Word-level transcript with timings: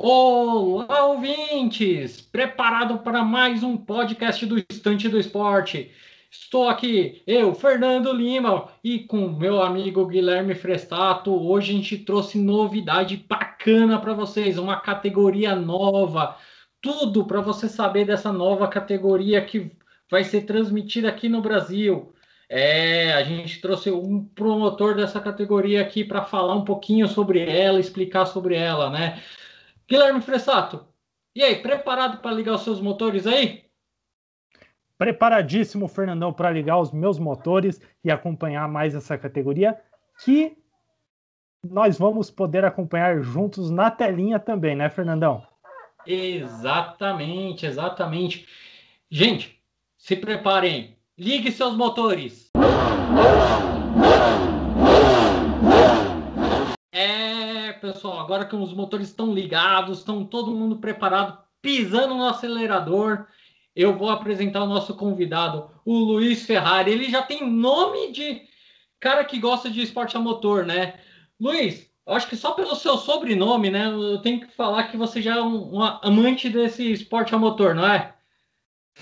Olá, 0.00 1.06
ouvintes! 1.06 2.20
Preparado 2.20 2.98
para 3.00 3.24
mais 3.24 3.64
um 3.64 3.76
podcast 3.76 4.46
do 4.46 4.56
Estante 4.56 5.08
do 5.08 5.18
Esporte. 5.18 5.90
Estou 6.30 6.68
aqui, 6.68 7.20
eu, 7.26 7.52
Fernando 7.52 8.12
Lima, 8.12 8.68
e 8.84 9.00
com 9.00 9.28
meu 9.28 9.60
amigo 9.60 10.06
Guilherme 10.06 10.54
Frestato. 10.54 11.34
Hoje 11.34 11.72
a 11.72 11.74
gente 11.74 11.98
trouxe 11.98 12.38
novidade 12.38 13.16
bacana 13.28 13.98
para 13.98 14.14
vocês, 14.14 14.56
uma 14.56 14.78
categoria 14.78 15.56
nova. 15.56 16.36
Tudo 16.80 17.26
para 17.26 17.40
você 17.40 17.68
saber 17.68 18.04
dessa 18.04 18.32
nova 18.32 18.68
categoria 18.68 19.44
que 19.44 19.72
vai 20.08 20.22
ser 20.22 20.42
transmitida 20.42 21.08
aqui 21.08 21.28
no 21.28 21.42
Brasil. 21.42 22.14
É, 22.48 23.14
a 23.14 23.24
gente 23.24 23.60
trouxe 23.60 23.90
um 23.90 24.24
promotor 24.24 24.94
dessa 24.94 25.18
categoria 25.20 25.82
aqui 25.82 26.04
para 26.04 26.22
falar 26.22 26.54
um 26.54 26.64
pouquinho 26.64 27.08
sobre 27.08 27.40
ela, 27.40 27.80
explicar 27.80 28.26
sobre 28.26 28.54
ela, 28.54 28.90
né? 28.90 29.20
Guilherme 29.88 30.20
Fressato, 30.20 30.86
e 31.34 31.42
aí, 31.42 31.62
preparado 31.62 32.18
para 32.18 32.32
ligar 32.32 32.54
os 32.54 32.62
seus 32.62 32.80
motores 32.80 33.26
aí? 33.26 33.64
Preparadíssimo, 34.98 35.86
Fernandão, 35.86 36.32
para 36.32 36.50
ligar 36.50 36.78
os 36.78 36.90
meus 36.92 37.18
motores 37.18 37.80
e 38.04 38.10
acompanhar 38.10 38.68
mais 38.68 38.94
essa 38.94 39.16
categoria 39.16 39.80
que 40.24 40.56
nós 41.62 41.98
vamos 41.98 42.30
poder 42.30 42.64
acompanhar 42.64 43.22
juntos 43.22 43.70
na 43.70 43.90
telinha 43.90 44.38
também, 44.38 44.74
né, 44.74 44.90
Fernandão? 44.90 45.46
Exatamente, 46.04 47.64
exatamente. 47.64 48.46
Gente, 49.10 49.62
se 49.96 50.16
preparem, 50.16 50.98
ligue 51.16 51.52
seus 51.52 51.76
motores. 51.76 52.50
Pessoal, 57.78 58.20
agora 58.20 58.44
que 58.44 58.54
os 58.54 58.74
motores 58.74 59.08
estão 59.08 59.32
ligados, 59.32 59.98
estão 59.98 60.24
todo 60.24 60.54
mundo 60.54 60.78
preparado, 60.78 61.38
pisando 61.62 62.14
no 62.14 62.26
acelerador, 62.26 63.26
eu 63.74 63.96
vou 63.96 64.10
apresentar 64.10 64.62
o 64.62 64.66
nosso 64.66 64.94
convidado, 64.96 65.70
o 65.84 65.98
Luiz 65.98 66.44
Ferrari. 66.44 66.90
Ele 66.90 67.08
já 67.08 67.22
tem 67.22 67.48
nome 67.48 68.12
de 68.12 68.42
cara 69.00 69.24
que 69.24 69.38
gosta 69.38 69.70
de 69.70 69.80
esporte 69.82 70.16
a 70.16 70.20
motor, 70.20 70.66
né? 70.66 70.98
Luiz, 71.40 71.88
acho 72.06 72.28
que 72.28 72.36
só 72.36 72.52
pelo 72.52 72.74
seu 72.74 72.96
sobrenome, 72.96 73.70
né? 73.70 73.86
Eu 73.86 74.20
tenho 74.20 74.40
que 74.40 74.54
falar 74.54 74.90
que 74.90 74.96
você 74.96 75.22
já 75.22 75.36
é 75.36 75.42
um, 75.42 75.76
um 75.76 75.82
amante 75.82 76.48
desse 76.48 76.92
esporte 76.92 77.34
a 77.34 77.38
motor, 77.38 77.74
não 77.74 77.86
é? 77.86 78.14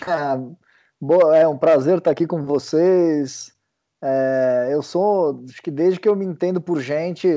Ah, 0.06 0.36
boa, 1.00 1.36
é 1.36 1.48
um 1.48 1.56
prazer 1.56 1.98
estar 1.98 2.10
aqui 2.10 2.27
com 2.27 2.44
vocês. 2.44 3.54
É, 4.02 4.69
eu 4.70 4.82
sou, 4.82 5.42
acho 5.48 5.62
que 5.62 5.70
desde 5.70 5.98
que 5.98 6.08
eu 6.08 6.14
me 6.14 6.24
entendo 6.24 6.60
por 6.60 6.80
gente, 6.80 7.28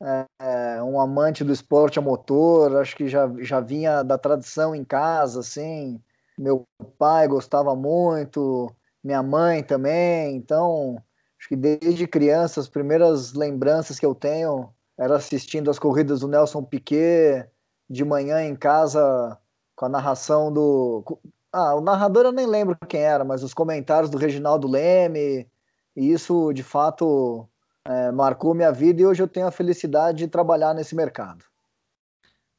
é, 0.00 0.82
um 0.82 1.00
amante 1.00 1.42
do 1.42 1.52
esporte 1.52 1.98
a 1.98 2.02
motor, 2.02 2.76
acho 2.76 2.96
que 2.96 3.08
já, 3.08 3.30
já 3.40 3.60
vinha 3.60 4.02
da 4.02 4.16
tradição 4.16 4.74
em 4.74 4.84
casa, 4.84 5.40
assim. 5.40 6.00
Meu 6.38 6.64
pai 6.98 7.26
gostava 7.26 7.74
muito, 7.74 8.70
minha 9.02 9.22
mãe 9.22 9.62
também, 9.62 10.36
então 10.36 11.02
acho 11.38 11.48
que 11.48 11.56
desde 11.56 12.06
criança 12.06 12.60
as 12.60 12.68
primeiras 12.68 13.32
lembranças 13.32 13.98
que 13.98 14.06
eu 14.06 14.14
tenho 14.14 14.72
era 14.96 15.16
assistindo 15.16 15.70
as 15.70 15.78
corridas 15.78 16.20
do 16.20 16.28
Nelson 16.28 16.62
Piquet 16.62 17.48
de 17.90 18.04
manhã 18.04 18.42
em 18.42 18.54
casa 18.54 19.38
com 19.74 19.86
a 19.86 19.88
narração 19.88 20.52
do 20.52 21.04
ah, 21.52 21.74
o 21.74 21.80
narrador 21.80 22.26
eu 22.26 22.32
nem 22.32 22.46
lembro 22.46 22.76
quem 22.88 23.00
era, 23.00 23.24
mas 23.24 23.42
os 23.42 23.54
comentários 23.54 24.10
do 24.10 24.18
Reginaldo 24.18 24.68
Leme, 24.68 25.48
e 25.96 26.12
isso 26.12 26.52
de 26.52 26.62
fato 26.62 27.48
é, 27.88 28.12
marcou 28.12 28.54
minha 28.54 28.70
vida 28.70 29.00
e 29.00 29.06
hoje 29.06 29.22
eu 29.22 29.28
tenho 29.28 29.46
a 29.46 29.50
felicidade 29.50 30.18
de 30.18 30.28
trabalhar 30.28 30.74
nesse 30.74 30.94
mercado. 30.94 31.42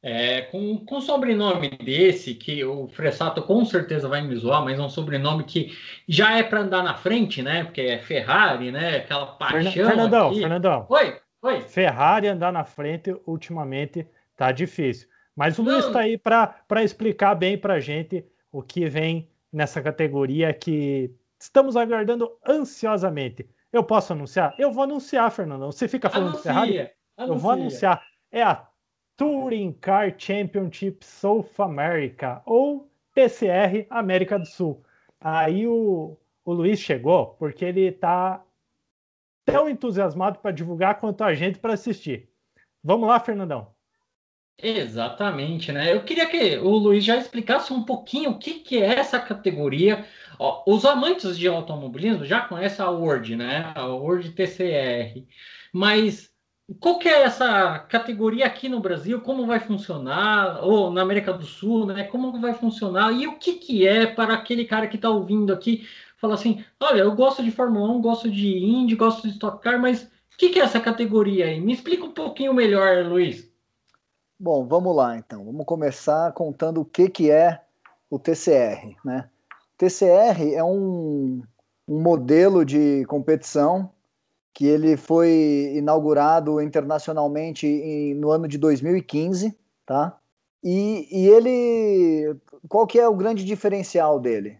É, 0.02 0.42
com, 0.42 0.78
com 0.78 0.96
um 0.96 1.00
sobrenome 1.00 1.70
desse, 1.70 2.34
que 2.34 2.64
o 2.64 2.88
Fressato 2.88 3.42
com 3.42 3.64
certeza 3.64 4.08
vai 4.08 4.22
me 4.22 4.34
zoar, 4.34 4.64
mas 4.64 4.78
é 4.78 4.82
um 4.82 4.88
sobrenome 4.88 5.44
que 5.44 5.76
já 6.08 6.38
é 6.38 6.42
para 6.42 6.60
andar 6.60 6.82
na 6.82 6.94
frente, 6.94 7.42
né? 7.42 7.64
Porque 7.64 7.82
é 7.82 7.98
Ferrari, 7.98 8.72
né? 8.72 8.96
Aquela 8.96 9.26
paixão. 9.26 9.70
Fernandão, 9.70 10.28
aqui. 10.30 10.40
Fernandão. 10.40 10.86
Oi, 10.88 11.16
oi. 11.42 11.60
Ferrari 11.60 12.28
andar 12.28 12.50
na 12.50 12.64
frente 12.64 13.14
ultimamente 13.26 14.06
tá 14.34 14.50
difícil. 14.50 15.06
Mas 15.36 15.58
o 15.58 15.62
Não. 15.62 15.74
Luiz 15.74 15.84
está 15.86 16.00
aí 16.00 16.16
para 16.16 16.82
explicar 16.82 17.34
bem 17.34 17.58
para 17.58 17.78
gente 17.78 18.24
o 18.50 18.62
que 18.62 18.88
vem 18.88 19.28
nessa 19.52 19.82
categoria 19.82 20.52
que 20.54 21.10
estamos 21.38 21.76
aguardando 21.76 22.30
ansiosamente. 22.46 23.46
Eu 23.72 23.84
posso 23.84 24.12
anunciar? 24.12 24.54
Eu 24.58 24.72
vou 24.72 24.84
anunciar, 24.84 25.30
Fernando. 25.30 25.66
Você 25.66 25.86
fica 25.86 26.10
falando 26.10 26.30
Anuncia. 26.30 26.52
Ferrari? 26.52 26.78
Anuncia. 27.16 27.34
Eu 27.34 27.36
vou 27.36 27.50
anunciar. 27.50 28.06
É 28.32 28.42
a 28.42 28.66
Touring 29.16 29.72
Car 29.72 30.14
Championship 30.16 31.04
South 31.04 31.50
America, 31.58 32.42
ou 32.46 32.90
TCR 33.14 33.86
América 33.90 34.38
do 34.38 34.46
Sul. 34.46 34.82
Aí 35.20 35.66
o, 35.66 36.16
o 36.44 36.52
Luiz 36.52 36.80
chegou 36.80 37.34
porque 37.38 37.64
ele 37.64 37.82
está 37.82 38.42
tão 39.44 39.68
entusiasmado 39.68 40.38
para 40.38 40.50
divulgar 40.50 40.98
quanto 40.98 41.22
a 41.22 41.34
gente 41.34 41.58
para 41.58 41.74
assistir. 41.74 42.30
Vamos 42.82 43.08
lá, 43.08 43.20
Fernandão. 43.20 43.74
Exatamente, 44.62 45.72
né? 45.72 45.92
Eu 45.94 46.04
queria 46.04 46.26
que 46.28 46.58
o 46.58 46.68
Luiz 46.76 47.02
já 47.02 47.16
explicasse 47.16 47.72
um 47.72 47.82
pouquinho 47.82 48.30
o 48.32 48.38
que, 48.38 48.60
que 48.60 48.76
é 48.76 48.98
essa 48.98 49.18
categoria. 49.18 50.06
Ó, 50.38 50.62
os 50.66 50.84
amantes 50.84 51.38
de 51.38 51.48
automobilismo 51.48 52.26
já 52.26 52.42
conhecem 52.42 52.84
a 52.84 52.90
Word, 52.90 53.36
né? 53.36 53.72
A 53.74 53.86
Word 53.86 54.32
TCR. 54.32 55.26
Mas 55.72 56.30
qual 56.78 56.98
que 56.98 57.08
é 57.08 57.22
essa 57.22 57.78
categoria 57.80 58.44
aqui 58.46 58.68
no 58.68 58.80
Brasil? 58.80 59.20
Como 59.22 59.46
vai 59.46 59.60
funcionar? 59.60 60.62
Ou 60.62 60.90
na 60.90 61.00
América 61.02 61.32
do 61.32 61.44
Sul, 61.46 61.86
né? 61.86 62.04
Como 62.04 62.38
vai 62.38 62.52
funcionar? 62.52 63.12
E 63.12 63.26
o 63.26 63.38
que, 63.38 63.54
que 63.54 63.86
é 63.86 64.06
para 64.06 64.34
aquele 64.34 64.66
cara 64.66 64.86
que 64.88 64.96
está 64.96 65.08
ouvindo 65.08 65.52
aqui? 65.54 65.88
Falar 66.18 66.34
assim, 66.34 66.62
olha, 66.78 67.00
eu 67.00 67.14
gosto 67.14 67.42
de 67.42 67.50
Fórmula 67.50 67.90
1, 67.94 68.00
gosto 68.02 68.30
de 68.30 68.58
Indy, 68.58 68.94
gosto 68.94 69.22
de 69.26 69.32
Stock 69.32 69.62
Car, 69.62 69.80
mas 69.80 70.02
o 70.04 70.36
que, 70.36 70.50
que 70.50 70.60
é 70.60 70.62
essa 70.64 70.78
categoria 70.80 71.46
aí? 71.46 71.58
Me 71.60 71.72
explica 71.72 72.04
um 72.04 72.12
pouquinho 72.12 72.52
melhor, 72.52 73.06
Luiz. 73.06 73.49
Bom, 74.42 74.66
vamos 74.66 74.96
lá 74.96 75.18
então. 75.18 75.44
Vamos 75.44 75.66
começar 75.66 76.32
contando 76.32 76.80
o 76.80 76.84
que, 76.86 77.10
que 77.10 77.30
é 77.30 77.60
o 78.08 78.18
TCR. 78.18 78.96
Né? 79.04 79.28
TCR 79.76 80.54
é 80.54 80.64
um, 80.64 81.42
um 81.86 82.00
modelo 82.00 82.64
de 82.64 83.04
competição 83.04 83.90
que 84.54 84.66
ele 84.66 84.96
foi 84.96 85.74
inaugurado 85.74 86.58
internacionalmente 86.58 87.66
em, 87.66 88.14
no 88.14 88.30
ano 88.30 88.48
de 88.48 88.56
2015, 88.56 89.54
tá? 89.84 90.18
E, 90.64 91.06
e, 91.10 91.28
ele, 91.28 92.34
qual 92.66 92.86
que 92.86 92.98
é 92.98 93.06
o 93.06 93.16
grande 93.16 93.44
diferencial 93.44 94.18
dele? 94.18 94.56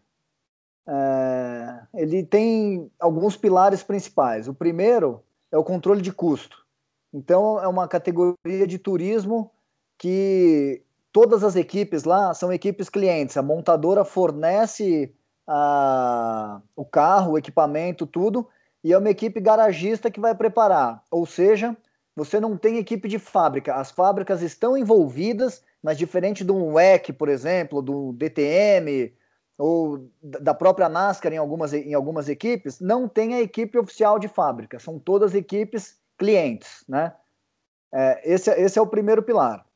É, 0.87 1.81
ele 1.95 2.23
tem 2.23 2.91
alguns 3.01 3.35
pilares 3.35 3.83
principais. 3.83 4.47
O 4.47 4.53
primeiro 4.53 5.23
é 5.51 5.57
o 5.57 5.65
controle 5.65 6.03
de 6.03 6.13
custo. 6.13 6.67
Então, 7.15 7.59
é 7.59 7.67
uma 7.67 7.89
categoria 7.89 8.67
de 8.67 8.79
turismo 8.79 9.51
que 10.01 10.83
todas 11.13 11.45
as 11.45 11.57
equipes 11.57 12.05
lá 12.05 12.33
são 12.33 12.51
equipes 12.51 12.89
clientes. 12.89 13.37
A 13.37 13.43
montadora 13.43 14.03
fornece 14.03 15.15
a, 15.47 16.59
o 16.75 16.87
carro, 16.87 17.33
o 17.33 17.39
equipamento, 17.39 18.07
tudo, 18.07 18.49
e 18.83 18.95
é 18.95 18.99
uma 18.99 19.11
equipe 19.11 19.39
garagista 19.41 20.11
que 20.11 20.19
vai 20.19 20.35
preparar. 20.35 21.05
Ou 21.11 21.27
seja, 21.27 21.77
você 22.17 22.41
não 22.41 22.57
tem 22.57 22.79
equipe 22.79 23.09
de 23.09 23.19
fábrica. 23.19 23.75
As 23.75 23.91
fábricas 23.91 24.41
estão 24.41 24.75
envolvidas, 24.75 25.63
mas 25.83 25.99
diferente 25.99 26.45
de 26.45 26.51
um 26.51 26.73
WEC, 26.73 27.13
por 27.13 27.29
exemplo, 27.29 27.83
do 27.83 28.15
DTM 28.15 29.13
ou 29.59 30.09
da 30.23 30.55
própria 30.55 30.89
NASCAR 30.89 31.35
em 31.35 31.37
algumas, 31.37 31.75
em 31.75 31.93
algumas 31.93 32.27
equipes, 32.31 32.81
não 32.81 33.07
tem 33.07 33.35
a 33.35 33.43
equipe 33.43 33.77
oficial 33.77 34.19
de 34.19 34.29
fábrica. 34.29 34.79
São 34.79 34.99
todas 34.99 35.35
equipes 35.35 35.99
clientes, 36.17 36.83
né? 36.89 37.13
É, 37.93 38.33
esse, 38.33 38.51
esse 38.53 38.79
é 38.79 38.83
o 38.83 38.87
primeiro 38.87 39.23
pilar. 39.23 39.67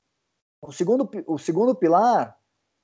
O 0.67 0.73
segundo, 0.73 1.09
o 1.27 1.39
segundo 1.39 1.75
pilar 1.75 2.37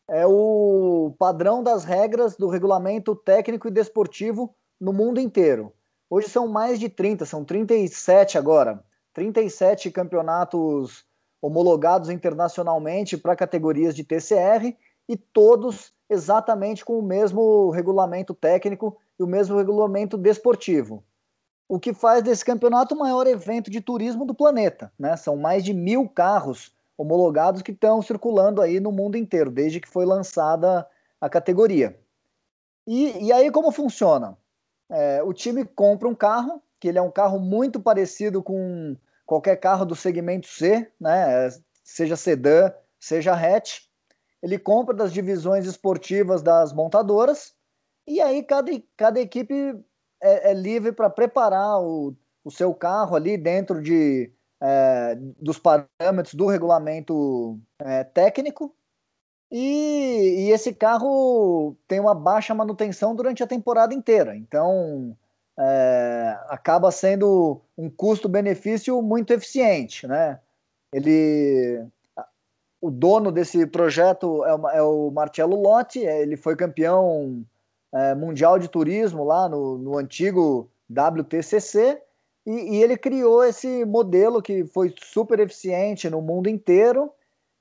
é 0.09 0.27
o 0.27 1.15
padrão 1.19 1.63
das 1.63 1.85
regras 1.85 2.37
do 2.37 2.49
regulamento 2.49 3.15
técnico 3.17 3.69
e 3.69 3.71
desportivo 3.71 4.55
no 4.79 4.93
mundo 4.93 5.19
inteiro. 5.19 5.73
Hoje 6.11 6.29
são 6.29 6.47
mais 6.47 6.79
de 6.79 6.89
30, 6.89 7.25
são 7.25 7.45
37 7.45 8.37
agora. 8.37 8.85
37 9.15 9.91
campeonatos 9.91 11.05
homologados 11.41 12.11
internacionalmente 12.11 13.17
para 13.17 13.37
categorias 13.37 13.95
de 13.95 14.05
TCR 14.05 14.77
e 15.09 15.17
todos 15.17 15.93
exatamente 16.09 16.85
com 16.85 16.99
o 16.99 17.03
mesmo 17.03 17.71
regulamento 17.71 18.35
técnico 18.35 18.99
e 19.19 19.23
o 19.23 19.27
mesmo 19.27 19.57
regulamento 19.57 20.19
desportivo. 20.19 21.03
O 21.69 21.79
que 21.79 21.95
faz 21.95 22.23
desse 22.23 22.45
campeonato 22.45 22.95
o 22.95 22.99
maior 22.99 23.27
evento 23.27 23.71
de 23.71 23.81
turismo 23.81 24.27
do 24.27 24.35
planeta. 24.35 24.93
Né? 24.99 25.17
São 25.17 25.37
mais 25.37 25.65
de 25.65 25.73
mil 25.73 26.09
carros 26.09 26.75
homologados 27.01 27.63
que 27.63 27.73
estão 27.73 28.03
circulando 28.03 28.61
aí 28.61 28.79
no 28.79 28.93
mundo 28.93 29.17
inteiro, 29.17 29.51
desde 29.51 29.81
que 29.81 29.89
foi 29.89 30.05
lançada 30.05 30.87
a 31.19 31.31
categoria. 31.31 31.99
E, 32.87 33.27
e 33.27 33.33
aí 33.33 33.51
como 33.51 33.73
funciona? 33.73 34.37
É, 34.91 35.23
o 35.23 35.33
time 35.33 35.65
compra 35.65 36.07
um 36.07 36.15
carro, 36.15 36.63
que 36.79 36.89
ele 36.89 36.99
é 36.99 37.03
um 37.03 37.11
carro 37.11 37.39
muito 37.39 37.81
parecido 37.81 38.43
com 38.43 38.95
qualquer 39.25 39.57
carro 39.57 39.87
do 39.87 39.97
segmento 39.97 40.47
C, 40.47 40.91
né? 41.01 41.49
seja 41.83 42.17
sedã 42.17 42.71
seja 42.99 43.33
hatch, 43.33 43.81
ele 44.43 44.59
compra 44.59 44.95
das 44.95 45.11
divisões 45.11 45.65
esportivas 45.65 46.43
das 46.43 46.71
montadoras 46.71 47.55
e 48.07 48.21
aí 48.21 48.43
cada, 48.43 48.71
cada 48.95 49.19
equipe 49.21 49.55
é, 50.23 50.51
é 50.51 50.55
livre 50.55 50.93
para 50.93 51.09
preparar 51.09 51.81
o, 51.81 52.15
o 52.45 52.51
seu 52.51 52.75
carro 52.75 53.17
ali 53.17 53.39
dentro 53.39 53.83
de, 53.83 54.31
é, 54.61 55.17
dos 55.41 55.59
parâmetros 55.59 56.35
do 56.35 56.47
regulamento 56.47 57.59
é, 57.79 58.05
técnico 58.05 58.75
e, 59.51 60.47
e, 60.47 60.51
esse 60.53 60.73
carro 60.73 61.77
tem 61.89 61.99
uma 61.99 62.15
baixa 62.15 62.55
manutenção 62.55 63.17
durante 63.17 63.43
a 63.43 63.47
temporada 63.49 63.93
inteira. 63.93 64.37
Então, 64.37 65.17
é, 65.59 66.39
acaba 66.49 66.91
sendo 66.93 67.61
um 67.77 67.91
custo-benefício 67.91 69.03
muito 69.03 69.33
eficiente, 69.33 70.07
né? 70.07 70.39
Ele, 70.93 71.85
o 72.81 72.91
dono 72.91 73.33
desse 73.33 73.67
projeto 73.67 74.45
é 74.45 74.83
o, 74.83 75.09
é 75.09 75.11
Marcello 75.13 75.61
Lotti, 75.61 75.99
ele 75.99 76.37
foi 76.37 76.55
campeão 76.55 77.45
é, 77.93 78.15
mundial 78.15 78.59
de 78.59 78.69
turismo 78.69 79.25
lá 79.25 79.49
no, 79.49 79.77
no 79.79 79.99
antigo 79.99 80.71
WTCC 80.89 82.01
e, 82.51 82.77
e 82.77 82.83
ele 82.83 82.97
criou 82.97 83.45
esse 83.45 83.85
modelo 83.85 84.43
que 84.43 84.65
foi 84.65 84.93
super 85.01 85.39
eficiente 85.39 86.11
no 86.11 86.21
mundo 86.21 86.49
inteiro 86.49 87.13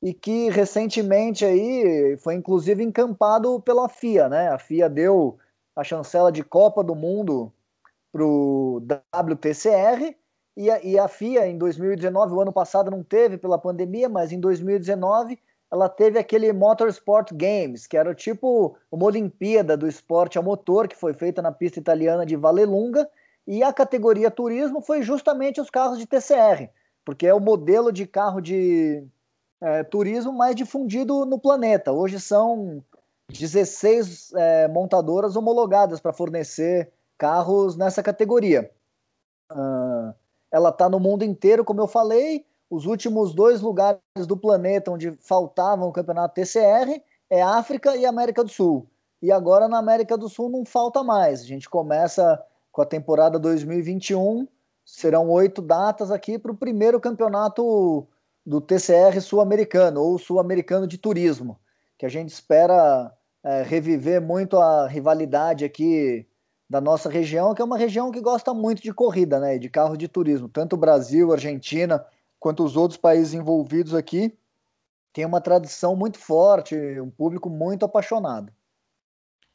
e 0.02 0.14
que 0.14 0.50
recentemente 0.50 1.46
aí 1.46 2.18
foi 2.18 2.34
inclusive 2.34 2.84
encampado 2.84 3.60
pela 3.62 3.88
FIA, 3.88 4.28
né? 4.28 4.50
A 4.50 4.58
FIA 4.58 4.90
deu 4.90 5.38
a 5.76 5.84
chancela 5.84 6.32
de 6.32 6.44
Copa 6.44 6.84
do 6.84 6.96
Mundo 6.96 7.54
para 8.12 8.24
o 8.24 8.78
WTCR 8.78 10.16
e 10.58 10.72
a, 10.72 10.84
e 10.84 10.98
a 10.98 11.08
FIA 11.08 11.48
em 11.48 11.58
2019, 11.58 12.34
o 12.34 12.42
ano 12.42 12.52
passado 12.52 12.90
não 12.90 13.04
teve 13.04 13.38
pela 13.38 13.60
pandemia, 13.60 14.10
mas 14.10 14.32
em 14.32 14.40
2019 14.40 15.38
ela 15.72 15.88
teve 15.88 16.18
aquele 16.18 16.52
Motorsport 16.52 17.32
Games, 17.34 17.86
que 17.86 17.96
era 17.96 18.16
tipo 18.16 18.76
uma 18.92 19.06
Olimpíada 19.06 19.78
do 19.78 19.88
esporte 19.88 20.40
a 20.40 20.42
motor, 20.42 20.88
que 20.88 20.96
foi 20.96 21.14
feita 21.14 21.44
na 21.44 21.52
pista 21.52 21.80
italiana 21.80 22.26
de 22.26 22.36
Vallelunga, 22.36 23.08
e 23.50 23.64
a 23.64 23.74
categoria 23.74 24.30
turismo 24.30 24.80
foi 24.80 25.02
justamente 25.02 25.60
os 25.60 25.72
carros 25.72 25.98
de 25.98 26.06
TCR, 26.06 26.70
porque 27.04 27.26
é 27.26 27.34
o 27.34 27.40
modelo 27.40 27.92
de 27.92 28.06
carro 28.06 28.40
de 28.40 29.04
é, 29.60 29.84
turismo 29.84 30.32
mais 30.32 30.56
difundido 30.56 31.26
no 31.26 31.40
planeta. 31.40 31.92
Hoje 31.92 32.20
são 32.20 32.84
16 33.28 34.34
é, 34.36 34.68
montadoras 34.68 35.36
homologadas 35.36 36.00
para 36.00 36.14
fornecer 36.14 36.92
carros 37.18 37.76
nessa 37.76 38.04
categoria. 38.04 38.70
Uh, 39.52 40.14
ela 40.52 40.70
está 40.70 40.88
no 40.88 41.00
mundo 41.00 41.24
inteiro, 41.24 41.66
como 41.66 41.82
eu 41.82 41.88
falei. 41.88 42.46
Os 42.70 42.86
últimos 42.86 43.34
dois 43.34 43.62
lugares 43.62 44.00
do 44.28 44.38
planeta 44.38 44.92
onde 44.92 45.18
faltavam 45.20 45.90
o 45.90 45.92
campeonato 45.92 46.36
TCR 46.36 47.02
é 47.28 47.42
África 47.42 47.96
e 47.96 48.06
América 48.06 48.44
do 48.44 48.50
Sul. 48.52 48.88
E 49.24 49.32
agora 49.32 49.68
na 49.68 49.80
América 49.80 50.16
do 50.16 50.30
Sul 50.30 50.52
não 50.52 50.64
falta 50.64 51.04
mais. 51.04 51.42
A 51.42 51.46
gente 51.46 51.68
começa 51.68 52.40
com 52.72 52.82
a 52.82 52.86
temporada 52.86 53.38
2021. 53.40 54.48
Serão 54.86 55.30
oito 55.30 55.62
datas 55.62 56.12
aqui 56.12 56.40
para 56.40 56.52
o 56.52 56.58
primeiro 56.58 57.00
campeonato 57.00 58.08
do 58.46 58.60
TCR 58.60 59.22
sul-americano 59.22 60.02
ou 60.02 60.18
sul-americano 60.18 60.88
de 60.88 60.98
turismo, 60.98 61.60
que 61.98 62.06
a 62.06 62.10
gente 62.10 62.30
espera 62.30 63.14
é, 63.44 63.62
reviver 63.62 64.20
muito 64.22 64.58
a 64.58 64.88
rivalidade 64.88 65.64
aqui 65.64 66.26
da 66.70 66.82
nossa 66.82 67.10
região, 67.10 67.54
que 67.54 67.62
é 67.62 67.66
uma 67.66 67.78
região 67.78 68.12
que 68.12 68.22
gosta 68.22 68.54
muito 68.54 68.82
de 68.82 68.94
corrida, 68.94 69.40
né, 69.40 69.58
de 69.58 69.70
carro 69.70 69.98
de 69.98 70.08
turismo. 70.08 70.48
Tanto 70.48 70.74
o 70.74 70.78
Brasil, 70.78 71.32
Argentina, 71.32 72.06
quanto 72.40 72.64
os 72.64 72.76
outros 72.76 73.00
países 73.00 73.34
envolvidos 73.34 73.94
aqui 73.94 74.38
tem 75.12 75.26
uma 75.26 75.42
tradição 75.42 75.96
muito 75.96 76.20
forte, 76.20 76.76
um 77.00 77.10
público 77.10 77.50
muito 77.50 77.86
apaixonado. 77.86 78.54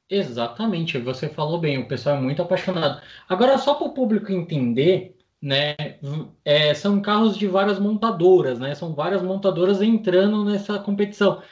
Exatamente, 0.09 0.99
você 0.99 1.29
falou 1.29 1.59
bem, 1.59 1.79
o 1.79 1.89
pessoal 1.89 2.17
é 2.17 2.21
muito 2.21 2.43
apaixonado. 2.43 3.01
Agora, 3.29 3.57
só 3.59 3.75
para 3.75 3.87
o 3.87 3.95
público 3.95 4.31
entender, 4.31 5.17
né? 5.41 5.75
É, 6.45 6.75
são 6.75 7.01
carros 7.01 7.37
de 7.37 7.47
várias 7.47 7.79
montadoras, 7.79 8.59
né? 8.59 8.75
São 8.75 8.95
várias 8.95 9.23
montadoras 9.23 9.81
entrando 9.83 10.45
nessa 10.45 10.79
competição. 10.79 11.43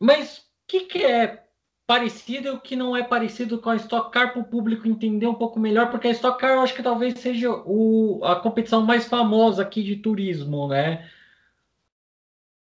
Mas 0.00 0.38
o 0.38 0.42
que, 0.66 0.80
que 0.80 1.04
é 1.04 1.44
parecido 1.86 2.48
e 2.48 2.50
o 2.50 2.60
que 2.60 2.76
não 2.76 2.96
é 2.96 3.02
parecido 3.02 3.60
com 3.60 3.70
a 3.70 3.76
Stock 3.76 4.10
Car 4.10 4.32
para 4.32 4.40
o 4.40 4.44
público 4.44 4.88
entender 4.88 5.26
um 5.26 5.34
pouco 5.34 5.60
melhor? 5.60 5.90
Porque 5.90 6.08
a 6.08 6.12
Stock 6.12 6.38
Car 6.38 6.54
eu 6.54 6.60
acho 6.60 6.74
que 6.74 6.82
talvez 6.82 7.18
seja 7.20 7.50
o, 7.50 8.20
a 8.24 8.36
competição 8.40 8.82
mais 8.82 9.06
famosa 9.06 9.62
aqui 9.62 9.82
de 9.82 9.96
turismo, 9.96 10.68
né? 10.68 11.08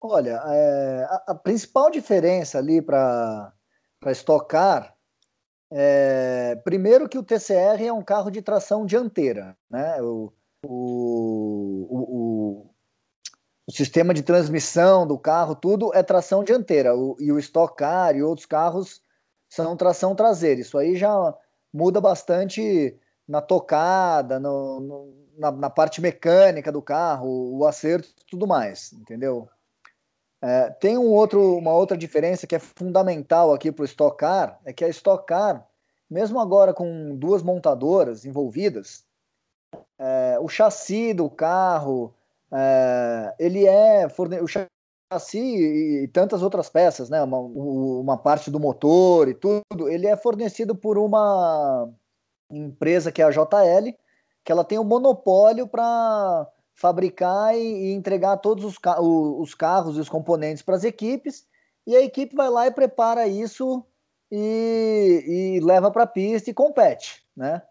Olha, 0.00 0.40
é, 0.46 1.06
a, 1.10 1.24
a, 1.28 1.34
principal 1.34 1.90
diferença 1.90 2.58
ali 2.58 2.82
para 2.82 3.52
a 4.04 4.12
Stock 4.12 4.48
Car 4.48 4.95
é, 5.70 6.56
primeiro 6.64 7.08
que 7.08 7.18
o 7.18 7.22
TCR 7.22 7.84
é 7.84 7.92
um 7.92 8.02
carro 8.02 8.30
de 8.30 8.40
tração 8.40 8.86
dianteira, 8.86 9.56
né? 9.68 10.00
O, 10.00 10.32
o, 10.64 11.86
o, 11.90 12.70
o, 13.66 13.72
sistema 13.72 14.14
de 14.14 14.22
transmissão 14.22 15.06
do 15.06 15.18
carro, 15.18 15.54
tudo 15.54 15.92
é 15.94 16.02
tração 16.02 16.44
dianteira. 16.44 16.90
E 17.18 17.32
o 17.32 17.38
Stock 17.38 17.76
Car 17.76 18.16
e 18.16 18.22
outros 18.22 18.46
carros 18.46 19.02
são 19.48 19.76
tração 19.76 20.14
traseira. 20.14 20.60
Isso 20.60 20.78
aí 20.78 20.96
já 20.96 21.34
muda 21.72 22.00
bastante 22.00 22.96
na 23.26 23.40
tocada, 23.40 24.38
no, 24.38 24.80
no, 24.80 25.14
na, 25.36 25.50
na, 25.50 25.70
parte 25.70 26.00
mecânica 26.00 26.70
do 26.70 26.80
carro, 26.80 27.56
o 27.56 27.66
acerto 27.66 28.08
e 28.08 28.26
tudo 28.30 28.46
mais, 28.46 28.92
entendeu? 28.92 29.48
É, 30.42 30.70
tem 30.70 30.98
um 30.98 31.10
outro, 31.12 31.56
uma 31.56 31.72
outra 31.72 31.96
diferença 31.96 32.46
que 32.46 32.54
é 32.54 32.58
fundamental 32.58 33.52
aqui 33.52 33.72
para 33.72 33.82
o 33.82 33.86
Stock 33.86 34.16
Car, 34.16 34.60
é 34.64 34.72
que 34.72 34.84
a 34.84 34.88
Stock 34.88 35.26
Car, 35.26 35.66
mesmo 36.10 36.38
agora 36.38 36.74
com 36.74 37.16
duas 37.16 37.42
montadoras 37.42 38.24
envolvidas, 38.24 39.04
é, 39.98 40.38
o 40.40 40.48
chassi 40.48 41.14
do 41.14 41.30
carro, 41.30 42.14
é, 42.52 43.34
ele 43.38 43.66
é 43.66 44.08
forne... 44.08 44.40
o 44.40 44.46
chassi 44.46 45.38
e 45.38 46.08
tantas 46.08 46.42
outras 46.42 46.68
peças, 46.68 47.08
né? 47.08 47.22
Uma, 47.22 47.38
uma 47.38 48.18
parte 48.18 48.50
do 48.50 48.60
motor 48.60 49.28
e 49.28 49.34
tudo, 49.34 49.88
ele 49.88 50.06
é 50.06 50.16
fornecido 50.16 50.76
por 50.76 50.98
uma 50.98 51.88
empresa 52.50 53.10
que 53.10 53.22
é 53.22 53.24
a 53.24 53.30
JL, 53.30 53.92
que 54.44 54.52
ela 54.52 54.64
tem 54.64 54.78
o 54.78 54.82
um 54.82 54.84
monopólio 54.84 55.66
para 55.66 56.46
fabricar 56.76 57.56
e, 57.56 57.92
entregar 57.92 58.36
todos 58.36 58.64
os, 58.64 58.76
os 59.40 59.54
carros 59.54 59.96
e 59.96 60.00
os 60.00 60.08
componentes 60.08 60.62
para 60.62 60.76
as 60.76 60.84
equipes, 60.84 61.46
e 61.86 61.96
a 61.96 62.02
equipe 62.02 62.36
vai 62.36 62.50
lá 62.50 62.66
e 62.66 62.70
prepara 62.70 63.26
isso 63.26 63.84
e, 64.30 65.56
e 65.58 65.60
leva 65.64 65.90
para 65.90 66.02
a 66.02 66.06
pista 66.06 66.50
e 66.50 66.54
compete, 66.54 67.24
né? 67.34 67.62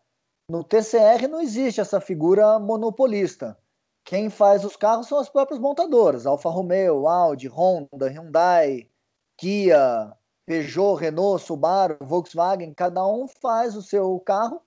No 0.50 0.64
TCR 0.64 1.28
não 1.30 1.42
existe 1.42 1.82
essa 1.82 2.00
figura 2.00 2.60
monopolista. 2.60 3.58
Quem 4.04 4.30
faz 4.30 4.64
os 4.64 4.76
carros 4.76 5.08
são 5.08 5.18
as 5.18 5.28
próprias 5.28 5.60
montadoras, 5.60 6.26
Alfa 6.26 6.50
Romeo, 6.50 7.08
Audi, 7.08 7.48
Honda, 7.48 8.08
Hyundai, 8.08 8.88
Kia, 9.36 10.14
Peugeot, 10.46 10.96
Renault, 11.00 11.44
Subaru, 11.44 11.98
Volkswagen, 12.00 12.74
cada 12.74 13.06
um 13.08 13.28
faz 13.28 13.76
o 13.76 13.82
seu 13.82 14.20
carro. 14.20 14.62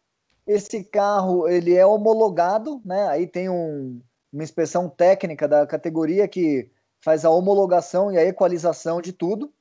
Esse 0.45 0.83
carro 0.83 1.49
ele 1.49 1.75
é 1.75 1.87
homologado, 1.87 2.83
né? 2.85 3.07
Aí 3.09 3.27
tem 3.27 3.49
um, 3.49 4.03
uma 4.33 4.43
inspeção 4.43 4.89
técnica 4.89 5.49
da 5.49 5.67
categoria 5.67 6.29
que 6.29 6.71
faz 7.01 7.25
a 7.25 7.31
homologação 7.31 8.13
e 8.13 8.19
a 8.19 8.25
equalização 8.25 9.01
de 9.01 9.13
tudo 9.13 9.53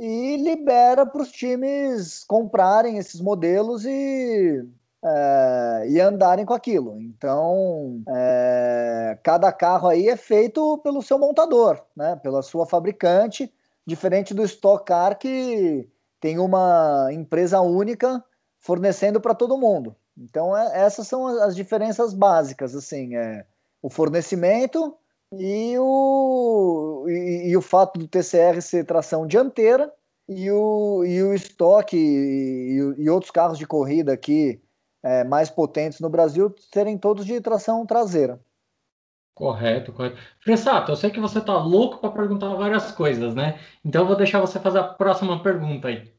e 0.00 0.36
libera 0.36 1.04
para 1.04 1.22
os 1.22 1.30
times 1.30 2.24
comprarem 2.24 2.98
esses 2.98 3.20
modelos 3.20 3.84
e 3.84 4.66
é, 5.04 5.84
e 5.88 6.00
andarem 6.00 6.44
com 6.44 6.54
aquilo. 6.54 7.00
Então, 7.00 8.02
é, 8.08 9.18
cada 9.22 9.50
carro 9.52 9.88
aí 9.88 10.08
é 10.08 10.16
feito 10.16 10.78
pelo 10.78 11.02
seu 11.02 11.18
montador, 11.18 11.82
né? 11.96 12.16
pela 12.22 12.42
sua 12.42 12.66
fabricante, 12.66 13.52
diferente 13.84 14.32
do 14.32 14.44
Stock 14.44 14.84
Car 14.84 15.18
que 15.18 15.88
tem 16.20 16.38
uma 16.38 17.08
empresa 17.12 17.60
única 17.60 18.24
fornecendo 18.60 19.20
para 19.20 19.34
todo 19.34 19.58
mundo. 19.58 19.96
Então, 20.16 20.56
é, 20.56 20.84
essas 20.84 21.08
são 21.08 21.26
as 21.26 21.56
diferenças 21.56 22.14
básicas, 22.14 22.74
assim, 22.76 23.16
é 23.16 23.44
o 23.82 23.90
fornecimento 23.90 24.96
e 25.32 25.76
o, 25.78 27.04
e, 27.08 27.50
e 27.50 27.56
o 27.56 27.60
fato 27.60 27.98
do 27.98 28.06
TCR 28.06 28.62
ser 28.62 28.84
tração 28.84 29.26
dianteira 29.26 29.92
e 30.28 30.50
o, 30.50 31.04
e 31.04 31.22
o 31.22 31.34
estoque 31.34 31.96
e, 31.96 32.78
e 32.98 33.10
outros 33.10 33.30
carros 33.30 33.58
de 33.58 33.66
corrida 33.66 34.12
aqui 34.12 34.62
é, 35.02 35.24
mais 35.24 35.50
potentes 35.50 36.00
no 36.00 36.08
Brasil 36.08 36.54
serem 36.70 36.96
todos 36.96 37.26
de 37.26 37.40
tração 37.40 37.84
traseira. 37.84 38.40
Correto, 39.34 39.92
correto. 39.92 40.18
Fressato, 40.40 40.92
eu 40.92 40.96
sei 40.96 41.10
que 41.10 41.18
você 41.18 41.40
tá 41.40 41.56
louco 41.58 41.98
para 41.98 42.10
perguntar 42.10 42.54
várias 42.54 42.92
coisas, 42.92 43.34
né? 43.34 43.58
Então 43.84 44.02
eu 44.02 44.06
vou 44.06 44.16
deixar 44.16 44.40
você 44.40 44.60
fazer 44.60 44.78
a 44.78 44.84
próxima 44.84 45.42
pergunta 45.42 45.88
aí. 45.88 46.12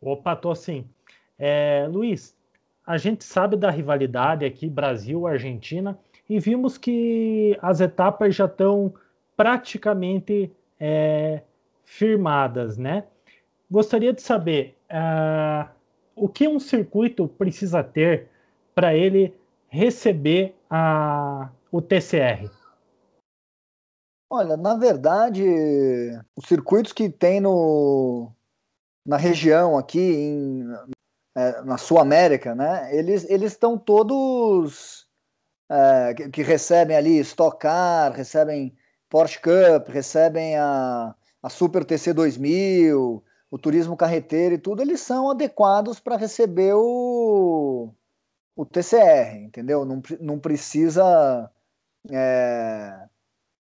Opa, 0.00 0.36
tô 0.36 0.54
sim. 0.54 0.90
É, 1.38 1.86
Luiz, 1.88 2.36
a 2.84 2.98
gente 2.98 3.24
sabe 3.24 3.56
da 3.56 3.70
rivalidade 3.70 4.44
aqui 4.44 4.68
Brasil-Argentina 4.68 5.98
e 6.32 6.38
vimos 6.38 6.78
que 6.78 7.58
as 7.60 7.82
etapas 7.82 8.34
já 8.34 8.46
estão 8.46 8.94
praticamente 9.36 10.50
é, 10.80 11.42
firmadas, 11.84 12.78
né? 12.78 13.04
Gostaria 13.70 14.14
de 14.14 14.22
saber 14.22 14.74
uh, 14.90 15.68
o 16.16 16.30
que 16.30 16.48
um 16.48 16.58
circuito 16.58 17.28
precisa 17.28 17.84
ter 17.84 18.30
para 18.74 18.94
ele 18.94 19.34
receber 19.68 20.54
a, 20.70 21.50
o 21.70 21.82
TCR. 21.82 22.50
Olha, 24.30 24.56
na 24.56 24.74
verdade, 24.74 25.44
os 26.34 26.46
circuitos 26.46 26.94
que 26.94 27.10
tem 27.10 27.42
no, 27.42 28.32
na 29.06 29.18
região 29.18 29.76
aqui, 29.76 30.00
em, 30.00 30.66
é, 31.36 31.60
na 31.60 31.76
Sul 31.76 31.98
América, 31.98 32.54
né, 32.54 32.88
eles 32.96 33.28
estão 33.30 33.76
todos 33.76 35.01
é, 35.72 36.14
que, 36.14 36.28
que, 36.28 36.42
recebem 36.42 36.94
ali 36.94 37.18
Stock 37.20 37.58
Car, 37.58 38.12
recebem 38.12 38.76
Porsche 39.08 39.40
Cup, 39.40 39.88
recebem 39.88 40.54
a, 40.56 41.14
a 41.42 41.48
Super 41.48 41.82
TC 41.82 42.12
2000, 42.12 43.24
o 43.50 43.58
turismo 43.58 43.96
carreteiro 43.96 44.54
e 44.54 44.58
tudo, 44.58 44.82
eles 44.82 45.00
são 45.00 45.30
adequados 45.30 45.98
para 45.98 46.16
receber 46.16 46.74
o, 46.74 47.90
o 48.54 48.66
TCR, 48.66 49.36
entendeu? 49.44 49.84
Não, 49.86 50.02
não 50.20 50.38
precisa 50.38 51.50
é, 52.10 53.08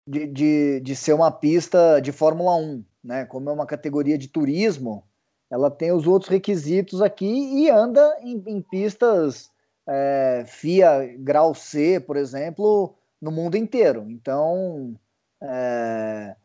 de, 0.05 0.27
de, 0.27 0.81
de 0.81 0.97
ser 0.97 1.13
uma 1.13 1.31
pista 1.31 2.01
de 2.01 2.11
Fórmula 2.11 2.57
1, 2.57 2.85
né? 3.05 3.25
Como 3.27 3.49
é 3.51 3.53
uma 3.53 3.67
categoria 3.67 4.19
de 4.19 4.27
turismo, 4.27 5.05
ela 5.49 5.71
tem 5.71 5.93
os 5.93 6.09
outros 6.09 6.29
requisitos 6.29 7.01
aqui 7.01 7.27
e 7.27 7.71
anda 7.71 8.17
em, 8.21 8.43
em 8.47 8.61
pistas 8.61 9.54
é, 9.89 10.45
FIA 10.47 11.15
grau 11.19 11.55
C, 11.55 12.01
por 12.01 12.17
exemplo, 12.17 12.95
no 13.21 13.31
mundo 13.31 13.57
inteiro. 13.57 14.07
Então, 14.09 14.95
é, 15.43 16.37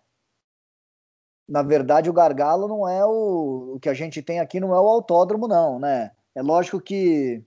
na 1.48 1.64
verdade, 1.64 2.10
o 2.10 2.14
gargalo 2.14 2.68
não 2.68 2.88
é 2.88 3.04
o, 3.06 3.74
o 3.76 3.80
que 3.80 3.90
a 3.90 3.94
gente 3.94 4.22
tem 4.22 4.40
aqui, 4.40 4.60
não 4.60 4.74
é 4.74 4.80
o 4.80 4.88
autódromo, 4.88 5.48
não, 5.48 5.80
né? 5.80 6.12
É 6.36 6.42
lógico 6.42 6.80
que 6.80 7.44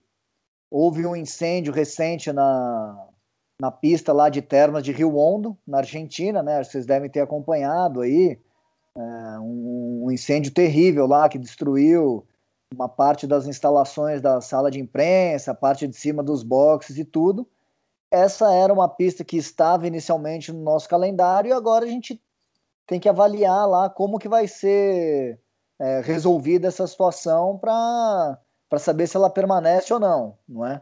houve 0.69 1.05
um 1.05 1.15
incêndio 1.15 1.71
recente 1.71 2.31
na, 2.33 3.07
na 3.59 3.71
pista 3.71 4.11
lá 4.11 4.27
de 4.27 4.41
Termas 4.41 4.83
de 4.83 4.91
Rio 4.91 5.15
Hondo, 5.15 5.57
na 5.65 5.77
Argentina, 5.77 6.43
né? 6.43 6.63
Vocês 6.63 6.85
devem 6.85 7.09
ter 7.09 7.21
acompanhado 7.21 8.01
aí. 8.01 8.39
É, 8.95 9.39
um, 9.39 10.05
um, 10.05 10.11
incêndio 10.11 10.53
terrível 10.53 11.07
lá 11.07 11.27
que 11.27 11.39
destruiu 11.39 12.27
uma 12.73 12.89
parte 12.89 13.27
das 13.27 13.47
instalações 13.47 14.21
da 14.21 14.41
sala 14.41 14.71
de 14.71 14.79
imprensa, 14.79 15.51
a 15.51 15.55
parte 15.55 15.87
de 15.87 15.95
cima 15.95 16.23
dos 16.23 16.43
boxes 16.43 16.97
e 16.97 17.05
tudo. 17.05 17.47
Essa 18.11 18.53
era 18.53 18.73
uma 18.73 18.89
pista 18.89 19.23
que 19.23 19.37
estava 19.37 19.87
inicialmente 19.87 20.51
no 20.51 20.61
nosso 20.61 20.87
calendário 20.89 21.49
e 21.49 21.53
agora 21.53 21.85
a 21.85 21.87
gente 21.87 22.21
tem 22.85 22.99
que 22.99 23.09
avaliar 23.09 23.67
lá 23.67 23.89
como 23.89 24.19
que 24.19 24.27
vai 24.27 24.47
ser 24.47 25.39
é, 25.79 26.01
resolvida 26.01 26.67
essa 26.67 26.85
situação 26.85 27.57
para 27.57 28.37
saber 28.77 29.07
se 29.07 29.17
ela 29.17 29.29
permanece 29.29 29.93
ou 29.93 29.99
não, 29.99 30.37
não 30.47 30.65
é? 30.65 30.81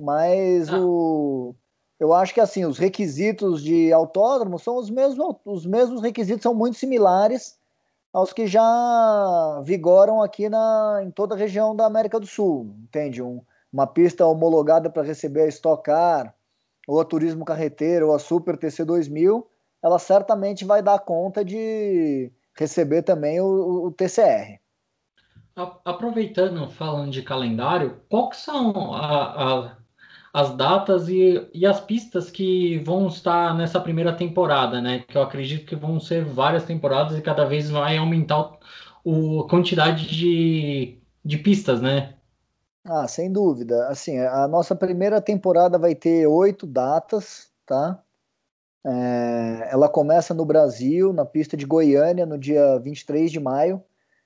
Mas 0.00 0.68
ah. 0.68 0.80
o, 0.80 1.54
eu 1.98 2.12
acho 2.12 2.34
que 2.34 2.40
assim 2.40 2.64
os 2.64 2.78
requisitos 2.78 3.62
de 3.62 3.92
autódromo 3.92 4.58
são 4.58 4.76
os 4.76 4.90
mesmos, 4.90 5.36
os 5.44 5.64
mesmos 5.64 6.02
requisitos 6.02 6.42
são 6.42 6.54
muito 6.54 6.76
similares 6.76 7.58
aos 8.14 8.32
que 8.32 8.46
já 8.46 9.60
vigoram 9.64 10.22
aqui 10.22 10.48
na, 10.48 11.00
em 11.02 11.10
toda 11.10 11.34
a 11.34 11.38
região 11.38 11.74
da 11.74 11.84
América 11.84 12.20
do 12.20 12.26
Sul, 12.26 12.76
entende? 12.84 13.20
Um, 13.20 13.42
uma 13.72 13.88
pista 13.88 14.24
homologada 14.24 14.88
para 14.88 15.02
receber 15.02 15.42
a 15.42 15.48
Stock 15.48 15.82
Car, 15.82 16.32
ou 16.86 17.00
a 17.00 17.04
Turismo 17.04 17.44
Carreteiro, 17.44 18.08
ou 18.08 18.14
a 18.14 18.20
Super 18.20 18.56
TC 18.56 18.84
2000, 18.84 19.44
ela 19.82 19.98
certamente 19.98 20.64
vai 20.64 20.80
dar 20.80 21.00
conta 21.00 21.44
de 21.44 22.30
receber 22.56 23.02
também 23.02 23.40
o, 23.40 23.86
o 23.86 23.90
TCR. 23.90 24.60
Aproveitando, 25.84 26.70
falando 26.70 27.10
de 27.10 27.22
calendário, 27.22 28.00
quais 28.08 28.36
são 28.36 28.94
a, 28.94 29.64
a, 29.64 29.76
as 30.34 30.52
datas 30.56 31.08
e, 31.08 31.48
e 31.54 31.64
as 31.64 31.80
pistas 31.80 32.28
que 32.28 32.78
vão 32.78 33.06
estar 33.06 33.56
nessa 33.56 33.80
primeira 33.80 34.12
temporada, 34.12 34.80
né? 34.80 35.04
Que 35.06 35.16
eu 35.16 35.22
acredito 35.22 35.64
que 35.64 35.76
vão 35.76 36.00
ser 36.00 36.24
várias 36.24 36.64
temporadas 36.64 37.16
e 37.16 37.22
cada 37.22 37.44
vez 37.44 37.70
vai 37.70 37.96
aumentar 37.96 38.58
o, 39.04 39.42
a 39.42 39.48
quantidade 39.48 40.08
de, 40.08 40.98
de 41.24 41.38
pistas, 41.38 41.80
né? 41.80 42.14
Ah, 42.84 43.06
sem 43.06 43.30
dúvida. 43.30 43.86
Assim, 43.86 44.18
a 44.18 44.48
nossa 44.48 44.74
primeira 44.74 45.20
temporada 45.20 45.78
vai 45.78 45.94
ter 45.94 46.26
oito 46.26 46.66
datas, 46.66 47.48
tá? 47.64 48.02
É, 48.84 49.68
ela 49.70 49.88
começa 49.88 50.34
no 50.34 50.44
Brasil, 50.44 51.12
na 51.12 51.24
pista 51.24 51.56
de 51.56 51.64
Goiânia, 51.64 52.26
no 52.26 52.36
dia 52.36 52.76
23 52.80 53.30
de 53.30 53.38
maio. 53.38 53.80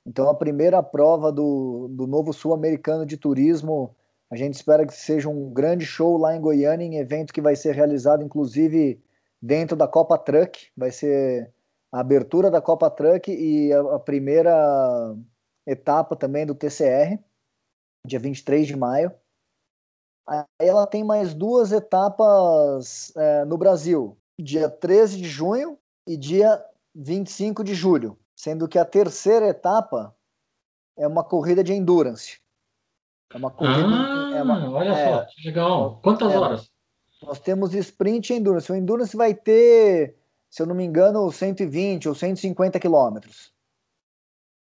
Então, 0.07 0.31
a 0.31 0.35
primeira 0.35 0.83
prova 0.83 1.31
do, 1.31 1.89
do 1.91 2.07
novo 2.07 2.33
Sul-Americano 2.33 3.05
de 3.05 3.19
Turismo, 3.19 3.95
a 4.31 4.37
gente 4.37 4.55
espera 4.55 4.87
que 4.87 4.95
seja 4.95 5.29
um 5.29 5.51
grande 5.51 5.85
show 5.85 6.17
lá 6.17 6.37
em 6.37 6.41
Goiânia, 6.41 6.85
em 6.85 6.99
evento 6.99 7.33
que 7.33 7.41
vai 7.41 7.57
ser 7.57 7.75
realizado, 7.75 8.23
inclusive, 8.23 9.03
dentro 9.41 9.77
da 9.77 9.89
Copa 9.89 10.19
Truck. 10.19 10.69
Vai 10.77 10.91
ser 10.91 11.53
a 11.93 12.01
abertura 12.01 12.51
da 12.51 12.61
Copa 12.61 12.91
Truck 12.91 13.31
e 13.31 13.73
a, 13.73 13.81
a 13.97 13.99
primeira 13.99 15.17
etapa 15.67 16.15
também 16.15 16.45
do 16.45 16.55
TCR, 16.55 17.19
dia 18.07 18.19
23 18.19 18.67
de 18.67 18.77
maio. 18.77 19.13
Aí 20.27 20.45
ela 20.59 20.87
tem 20.87 21.03
mais 21.03 21.33
duas 21.33 21.73
etapas 21.73 23.13
é, 23.17 23.45
no 23.47 23.57
Brasil 23.57 24.19
dia 24.39 24.71
13 24.71 25.19
de 25.19 25.29
junho 25.29 25.79
e 26.07 26.17
dia 26.17 26.65
25 26.95 27.65
de 27.65 27.75
julho, 27.75 28.17
sendo 28.37 28.69
que 28.69 28.79
a 28.79 28.85
terceira 28.85 29.49
etapa 29.49 30.15
é 30.97 31.07
uma 31.07 31.25
corrida 31.25 31.63
de 31.65 31.73
endurance. 31.73 32.41
É 33.33 33.37
uma 33.37 33.51
corrida. 33.51 33.89
Ah, 33.89 34.37
é 34.37 34.43
uma, 34.43 34.71
olha 34.71 34.91
é, 34.91 35.13
só, 35.13 35.25
que 35.25 35.47
legal. 35.47 36.01
Quantas 36.03 36.33
é, 36.33 36.39
horas? 36.39 36.71
Nós 37.23 37.39
temos 37.41 37.75
sprint 37.75 38.33
e 38.33 38.37
endurance. 38.37 38.71
O 38.71 38.75
endurance 38.75 39.17
vai 39.17 39.35
ter, 39.35 40.17
se 40.49 40.63
eu 40.63 40.67
não 40.67 40.75
me 40.75 40.85
engano, 40.85 41.31
120 41.31 42.09
ou 42.09 42.15
150 42.15 42.79
quilômetros. 42.79 43.53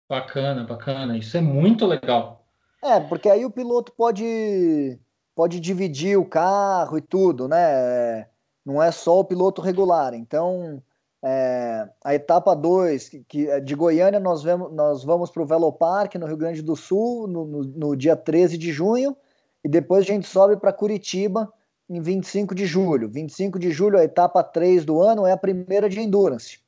Bacana, 0.10 0.64
bacana. 0.64 1.18
Isso 1.18 1.38
é 1.38 1.42
muito 1.42 1.86
legal. 1.86 2.46
É, 2.84 3.00
porque 3.00 3.30
aí 3.30 3.46
o 3.46 3.52
piloto 3.52 3.92
pode 3.92 5.00
pode 5.36 5.60
dividir 5.60 6.18
o 6.18 6.26
carro 6.26 6.98
e 6.98 7.02
tudo, 7.02 7.48
né? 7.48 8.28
não 8.68 8.84
é 8.84 8.92
só 8.92 9.22
o 9.22 9.24
piloto 9.24 9.62
regular. 9.62 10.14
Então, 10.14 10.84
é, 11.30 11.90
a 12.06 12.16
etapa 12.16 12.56
2, 12.56 13.10
que, 13.10 13.24
que, 13.28 13.50
é 13.50 13.60
de 13.60 13.76
Goiânia, 13.76 14.18
nós, 14.18 14.42
vemos, 14.42 14.72
nós 14.72 15.04
vamos 15.04 15.30
para 15.30 15.44
o 15.44 15.46
Velopark, 15.46 16.16
no 16.16 16.26
Rio 16.26 16.38
Grande 16.38 16.62
do 16.62 16.74
Sul, 16.74 17.28
no, 17.28 17.46
no, 17.46 17.64
no, 17.64 17.98
dia 17.98 18.16
13 18.16 18.58
de 18.58 18.72
junho, 18.72 19.14
e 19.62 19.68
depois 19.68 20.06
a 20.06 20.08
gente 20.08 20.26
sobe 20.26 20.56
para 20.56 20.72
Curitiba 20.72 21.52
em 21.90 22.00
25 22.00 22.56
de 22.56 22.66
julho. 22.66 23.10
25 23.10 23.60
de 23.60 23.72
julho, 23.72 23.98
a 23.98 24.06
etapa 24.06 24.42
3 24.42 24.86
do 24.86 25.02
ano, 25.02 25.26
é 25.26 25.34
a 25.34 25.38
primeira 25.38 25.90
de 25.90 26.00
Endurance. 26.00 26.60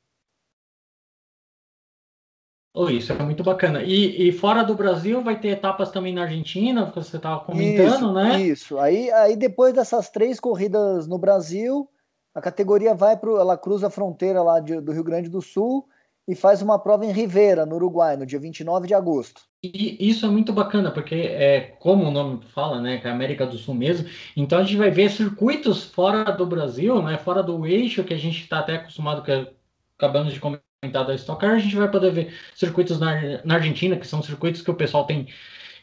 Oh, 2.74 2.90
isso 2.90 3.12
é 3.12 3.18
muito 3.22 3.42
bacana. 3.42 3.82
E, 3.82 4.28
e, 4.28 4.30
fora 4.30 4.62
do 4.62 4.74
Brasil 4.74 5.22
vai 5.22 5.40
ter 5.40 5.48
etapas 5.48 5.90
também 5.90 6.14
na 6.14 6.22
Argentina, 6.22 6.90
que 6.90 6.96
você 6.96 7.16
estava 7.16 7.40
comentando, 7.40 7.94
isso, 7.94 8.12
né? 8.12 8.40
Isso. 8.42 8.78
Aí, 8.78 9.10
aí 9.10 9.36
depois 9.36 9.72
dessas 9.72 10.10
três 10.10 10.38
corridas 10.38 11.08
no 11.08 11.18
Brasil, 11.18 11.88
a 12.34 12.40
categoria 12.40 12.94
vai 12.94 13.16
para 13.16 13.30
ela 13.30 13.56
cruza 13.56 13.88
a 13.88 13.90
fronteira 13.90 14.42
lá 14.42 14.60
de, 14.60 14.80
do 14.80 14.92
Rio 14.92 15.04
Grande 15.04 15.28
do 15.28 15.42
Sul 15.42 15.86
e 16.28 16.34
faz 16.34 16.62
uma 16.62 16.78
prova 16.78 17.04
em 17.04 17.12
Rivera, 17.12 17.66
no 17.66 17.74
Uruguai, 17.74 18.16
no 18.16 18.24
dia 18.24 18.38
29 18.38 18.86
de 18.86 18.94
agosto. 18.94 19.42
E 19.62 20.08
isso 20.08 20.24
é 20.24 20.28
muito 20.28 20.52
bacana, 20.52 20.90
porque 20.90 21.14
é 21.14 21.76
como 21.80 22.04
o 22.04 22.10
nome 22.10 22.40
fala, 22.54 22.80
né, 22.80 22.98
que 22.98 23.08
é 23.08 23.10
América 23.10 23.44
do 23.46 23.58
Sul 23.58 23.74
mesmo. 23.74 24.08
Então 24.36 24.58
a 24.58 24.62
gente 24.62 24.76
vai 24.76 24.90
ver 24.90 25.10
circuitos 25.10 25.84
fora 25.84 26.24
do 26.30 26.46
Brasil, 26.46 27.02
né, 27.02 27.18
fora 27.18 27.42
do 27.42 27.66
eixo 27.66 28.04
que 28.04 28.14
a 28.14 28.18
gente 28.18 28.42
está 28.42 28.60
até 28.60 28.76
acostumado, 28.76 29.22
que 29.22 29.52
acabamos 29.98 30.32
de 30.32 30.40
comentar 30.40 31.04
da 31.04 31.14
Stock 31.14 31.40
Car, 31.40 31.56
a 31.56 31.58
gente 31.58 31.76
vai 31.76 31.90
poder 31.90 32.12
ver 32.12 32.34
circuitos 32.54 32.98
na, 32.98 33.44
na 33.44 33.56
Argentina, 33.56 33.96
que 33.96 34.06
são 34.06 34.22
circuitos 34.22 34.62
que 34.62 34.70
o 34.70 34.74
pessoal 34.74 35.04
tem 35.04 35.26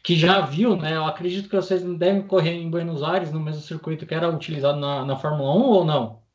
que 0.04 0.16
já 0.16 0.39
viu, 0.42 0.77
né? 0.77 0.96
Eu 0.96 1.06
acredito 1.06 1.50
que 1.50 1.56
vocês 1.56 1.84
devem 1.84 2.22
correr 2.22 2.54
em 2.54 2.70
Buenos 2.70 3.04
Aires 3.04 3.32
no 3.32 3.42
mesmo 3.42 3.62
circuito 3.62 4.06
que 4.06 4.16
era 4.16 4.30
utilizado 4.30 4.80
na, 4.80 5.04
na 5.04 5.18
Fórmula 5.18 5.54
1 5.54 5.62
ou 5.62 5.86
não? 5.86 6.26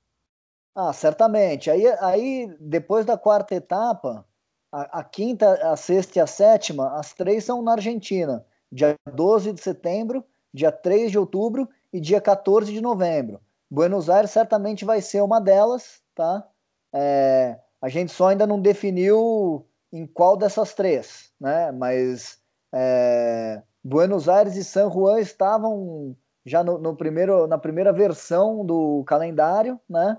Ah, 0.75 0.93
certamente. 0.93 1.71
Aí, 1.71 1.87
aí 2.01 2.57
depois 2.61 3.05
da 3.05 3.19
quarta 3.19 3.55
etapa, 3.55 4.27
a, 4.71 5.01
a, 5.01 5.05
quinta, 5.05 5.55
a 5.71 5.77
sexta 5.77 6.19
e 6.19 6.23
a 6.23 6.27
sétima, 6.27 6.99
as 6.99 7.13
três 7.13 7.45
são 7.45 7.63
na 7.63 7.73
Argentina, 7.73 8.45
dia 8.71 8.97
12 9.13 9.53
de 9.53 9.61
setembro, 9.61 10.25
dia 10.53 10.73
3 10.73 11.11
de 11.11 11.19
outubro 11.19 11.69
e 11.93 12.01
dia 12.01 12.21
14 12.21 12.73
de 12.73 12.81
novembro. 12.81 13.41
Buenos 13.71 14.09
Aires 14.11 14.31
certamente 14.31 14.85
vai 14.85 15.01
ser 15.01 15.23
uma 15.23 15.41
delas, 15.41 16.03
tá? 16.15 16.47
É, 16.93 17.59
a 17.81 17.89
gente 17.89 18.13
só 18.13 18.29
ainda 18.29 18.47
não 18.47 18.61
definiu 18.61 19.67
em 19.93 20.07
qual 20.07 20.37
dessas 20.37 20.75
três, 20.75 21.33
né? 21.41 21.71
Mas 21.73 22.39
é, 22.73 23.63
Buenos 23.85 24.29
Aires 24.29 24.57
e 24.57 24.65
San 24.65 24.91
Juan 24.91 25.21
estavam 25.21 26.17
já 26.45 26.63
no, 26.65 26.79
no, 26.79 26.97
primeiro, 26.97 27.47
na 27.47 27.59
primeira 27.59 27.93
versão 27.93 28.65
do 28.65 29.05
calendário, 29.05 29.81
né? 29.89 30.19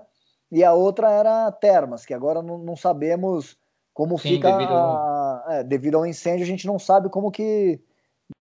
E 0.50 0.62
a 0.62 0.72
outra 0.72 1.10
era 1.10 1.50
Termas, 1.52 2.04
que 2.06 2.14
agora 2.14 2.42
não, 2.42 2.58
não 2.58 2.76
sabemos 2.76 3.56
como 3.92 4.18
Sim, 4.18 4.30
fica 4.30 4.52
devido... 4.52 4.72
A, 4.72 5.44
é, 5.48 5.64
devido 5.64 5.96
ao 5.96 6.06
incêndio, 6.06 6.44
a 6.44 6.46
gente 6.46 6.66
não 6.66 6.78
sabe 6.78 7.08
como 7.08 7.30
que 7.30 7.80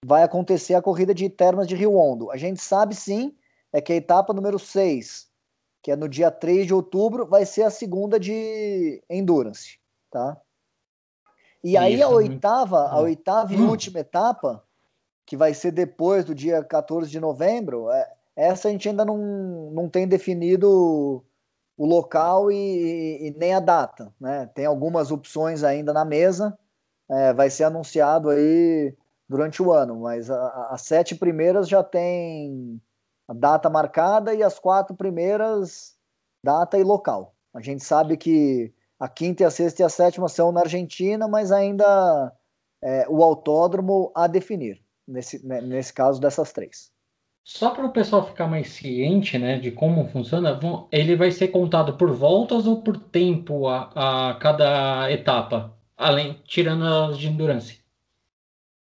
vai 0.04 0.22
acontecer 0.22 0.74
a 0.74 0.82
corrida 0.82 1.14
de 1.14 1.28
Termas 1.28 1.66
de 1.66 1.74
Rio 1.74 1.94
Hondo. 1.94 2.30
A 2.30 2.36
gente 2.36 2.60
sabe 2.60 2.94
sim, 2.94 3.34
é 3.72 3.80
que 3.80 3.92
a 3.92 3.96
etapa 3.96 4.32
número 4.32 4.58
6, 4.58 5.28
que 5.82 5.90
é 5.90 5.96
no 5.96 6.08
dia 6.08 6.30
3 6.30 6.66
de 6.66 6.74
outubro, 6.74 7.26
vai 7.26 7.44
ser 7.44 7.62
a 7.62 7.70
segunda 7.70 8.18
de 8.18 9.02
Endurance, 9.10 9.78
tá? 10.10 10.40
E 11.62 11.76
aí 11.76 12.00
a 12.00 12.08
oitava, 12.08 12.88
a 12.88 13.00
oitava 13.00 13.52
e 13.52 13.56
hum. 13.56 13.68
última 13.68 13.98
etapa, 13.98 14.62
que 15.24 15.36
vai 15.36 15.52
ser 15.52 15.72
depois 15.72 16.24
do 16.24 16.34
dia 16.34 16.62
14 16.62 17.10
de 17.10 17.18
novembro, 17.18 17.90
é, 17.90 18.12
essa 18.36 18.68
a 18.68 18.70
gente 18.70 18.88
ainda 18.88 19.04
não, 19.04 19.70
não 19.72 19.88
tem 19.88 20.06
definido 20.06 21.24
o 21.76 21.86
local 21.86 22.50
e, 22.50 23.28
e, 23.28 23.30
nem 23.36 23.54
a 23.54 23.60
data, 23.60 24.12
né? 24.20 24.46
Tem 24.54 24.64
algumas 24.64 25.10
opções 25.10 25.62
ainda 25.62 25.92
na 25.92 26.04
mesa, 26.04 26.58
é, 27.10 27.32
vai 27.32 27.50
ser 27.50 27.64
anunciado 27.64 28.30
aí 28.30 28.94
durante 29.28 29.62
o 29.62 29.72
ano, 29.72 30.00
mas 30.00 30.30
as 30.30 30.82
sete 30.82 31.14
primeiras 31.14 31.68
já 31.68 31.82
tem 31.82 32.80
a 33.28 33.34
data 33.34 33.68
marcada 33.68 34.34
e 34.34 34.42
as 34.42 34.58
quatro 34.58 34.94
primeiras 34.94 35.96
data 36.42 36.78
e 36.78 36.84
local. 36.84 37.34
A 37.52 37.60
gente 37.60 37.84
sabe 37.84 38.16
que 38.16 38.72
a 38.98 39.08
quinta, 39.08 39.46
a 39.46 39.50
sexta 39.50 39.82
e 39.82 39.84
a 39.84 39.88
sétima 39.88 40.28
são 40.28 40.52
na 40.52 40.60
Argentina, 40.60 41.28
mas 41.28 41.52
ainda 41.52 42.32
é, 42.82 43.06
o 43.08 43.22
autódromo 43.22 44.12
a 44.14 44.26
definir, 44.26 44.82
nesse, 45.06 45.44
né, 45.46 45.60
nesse 45.60 45.92
caso 45.92 46.20
dessas 46.20 46.52
três. 46.52 46.90
Só 47.46 47.70
para 47.70 47.86
o 47.86 47.92
pessoal 47.92 48.26
ficar 48.26 48.48
mais 48.48 48.70
ciente 48.70 49.38
né, 49.38 49.56
de 49.56 49.70
como 49.70 50.08
funciona, 50.08 50.58
ele 50.90 51.14
vai 51.14 51.30
ser 51.30 51.46
contado 51.46 51.96
por 51.96 52.10
voltas 52.10 52.66
ou 52.66 52.82
por 52.82 52.98
tempo 52.98 53.68
a, 53.68 54.30
a 54.30 54.34
cada 54.34 55.08
etapa, 55.12 55.72
além 55.96 56.42
tirando 56.44 56.84
as 56.84 57.16
de 57.16 57.28
endurance? 57.28 57.80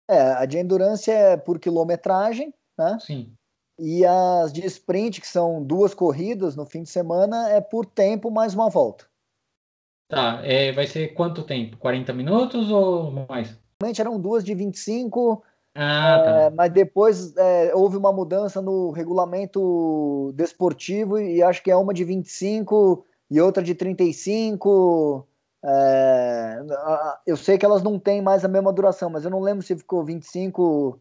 É, 0.09 0.33
a 0.33 0.45
de 0.45 0.57
endurance 0.57 1.09
é 1.09 1.37
por 1.37 1.57
quilometragem, 1.57 2.53
né? 2.77 2.97
Sim. 2.99 3.31
E 3.79 4.05
as 4.05 4.51
de 4.51 4.65
sprint, 4.65 5.21
que 5.21 5.27
são 5.27 5.63
duas 5.63 5.93
corridas 5.93 6.57
no 6.57 6.65
fim 6.65 6.83
de 6.83 6.89
semana, 6.89 7.49
é 7.49 7.61
por 7.61 7.85
tempo 7.85 8.29
mais 8.29 8.53
uma 8.53 8.69
volta. 8.69 9.05
Tá, 10.09 10.41
é, 10.43 10.73
vai 10.73 10.85
ser 10.85 11.13
quanto 11.13 11.43
tempo? 11.43 11.77
40 11.77 12.11
minutos 12.11 12.69
ou 12.69 13.09
mais? 13.29 13.57
Normalmente 13.81 14.01
eram 14.01 14.19
duas 14.19 14.43
de 14.43 14.53
25, 14.53 15.41
ah, 15.75 16.21
tá. 16.23 16.31
é, 16.31 16.49
mas 16.49 16.71
depois 16.71 17.35
é, 17.37 17.71
houve 17.75 17.97
uma 17.97 18.11
mudança 18.11 18.61
no 18.61 18.91
regulamento 18.91 20.33
desportivo 20.35 21.19
e 21.19 21.41
acho 21.41 21.63
que 21.63 21.71
é 21.71 21.75
uma 21.75 21.93
de 21.93 22.03
25 22.03 23.05
e 23.29 23.39
outra 23.39 23.61
de 23.61 23.75
35. 23.75 25.27
É, 25.63 26.59
eu 27.27 27.37
sei 27.37 27.57
que 27.57 27.65
elas 27.65 27.83
não 27.83 27.99
têm 27.99 28.21
mais 28.21 28.43
a 28.43 28.47
mesma 28.47 28.73
duração, 28.73 29.09
mas 29.09 29.25
eu 29.25 29.31
não 29.31 29.41
lembro 29.41 29.63
se 29.63 29.75
ficou 29.75 30.03
25 30.03 30.99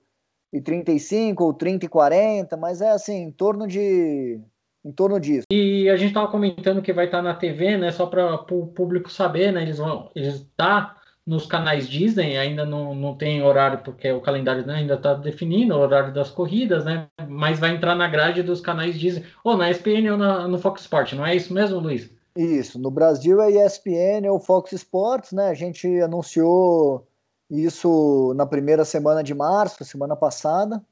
e 0.52 0.60
35 0.60 1.44
ou 1.44 1.52
30 1.52 1.86
e 1.86 1.88
40, 1.88 2.56
mas 2.56 2.80
é 2.80 2.90
assim, 2.90 3.22
em 3.22 3.30
torno 3.30 3.66
de 3.66 4.40
em 4.84 4.92
torno 4.92 5.18
disso. 5.20 5.46
E 5.52 5.88
a 5.90 5.96
gente 5.96 6.08
estava 6.08 6.30
comentando 6.30 6.80
que 6.80 6.92
vai 6.92 7.06
estar 7.06 7.18
tá 7.18 7.22
na 7.22 7.34
TV, 7.34 7.76
né? 7.76 7.90
Só 7.90 8.06
para 8.06 8.34
o 8.50 8.66
público 8.68 9.10
saber, 9.10 9.52
né? 9.52 9.62
Eles 9.62 9.78
vão 9.78 10.10
eles 10.14 10.46
tá 10.56 10.96
nos 11.28 11.44
canais 11.44 11.86
Disney, 11.86 12.38
ainda 12.38 12.64
não, 12.64 12.94
não 12.94 13.14
tem 13.14 13.42
horário, 13.42 13.80
porque 13.84 14.10
o 14.10 14.20
calendário 14.22 14.66
né, 14.66 14.76
ainda 14.76 14.94
está 14.94 15.12
definindo 15.12 15.74
o 15.74 15.78
horário 15.78 16.10
das 16.10 16.30
corridas, 16.30 16.86
né? 16.86 17.06
Mas 17.28 17.58
vai 17.58 17.74
entrar 17.74 17.94
na 17.94 18.08
grade 18.08 18.42
dos 18.42 18.62
canais 18.62 18.98
Disney, 18.98 19.26
ou 19.44 19.54
na 19.54 19.70
ESPN 19.70 20.10
ou 20.10 20.16
na, 20.16 20.48
no 20.48 20.58
Fox 20.58 20.80
Sport, 20.80 21.12
não 21.12 21.26
é 21.26 21.36
isso 21.36 21.52
mesmo, 21.52 21.80
Luiz? 21.80 22.10
Isso, 22.34 22.78
no 22.78 22.90
Brasil 22.90 23.42
é 23.42 23.50
ESPN 23.50 24.26
ou 24.30 24.40
Fox 24.40 24.72
Sports, 24.72 25.32
né? 25.32 25.50
A 25.50 25.54
gente 25.54 25.86
anunciou 26.00 27.06
isso 27.50 28.32
na 28.34 28.46
primeira 28.46 28.86
semana 28.86 29.22
de 29.22 29.34
março, 29.34 29.84
semana 29.84 30.16
passada, 30.16 30.82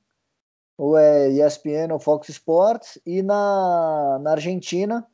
ou 0.76 0.98
é 0.98 1.30
ESPN 1.30 1.94
ou 1.94 1.98
Fox 1.98 2.28
Sports, 2.28 3.00
e 3.06 3.22
na, 3.22 4.18
na 4.20 4.32
Argentina 4.32 5.06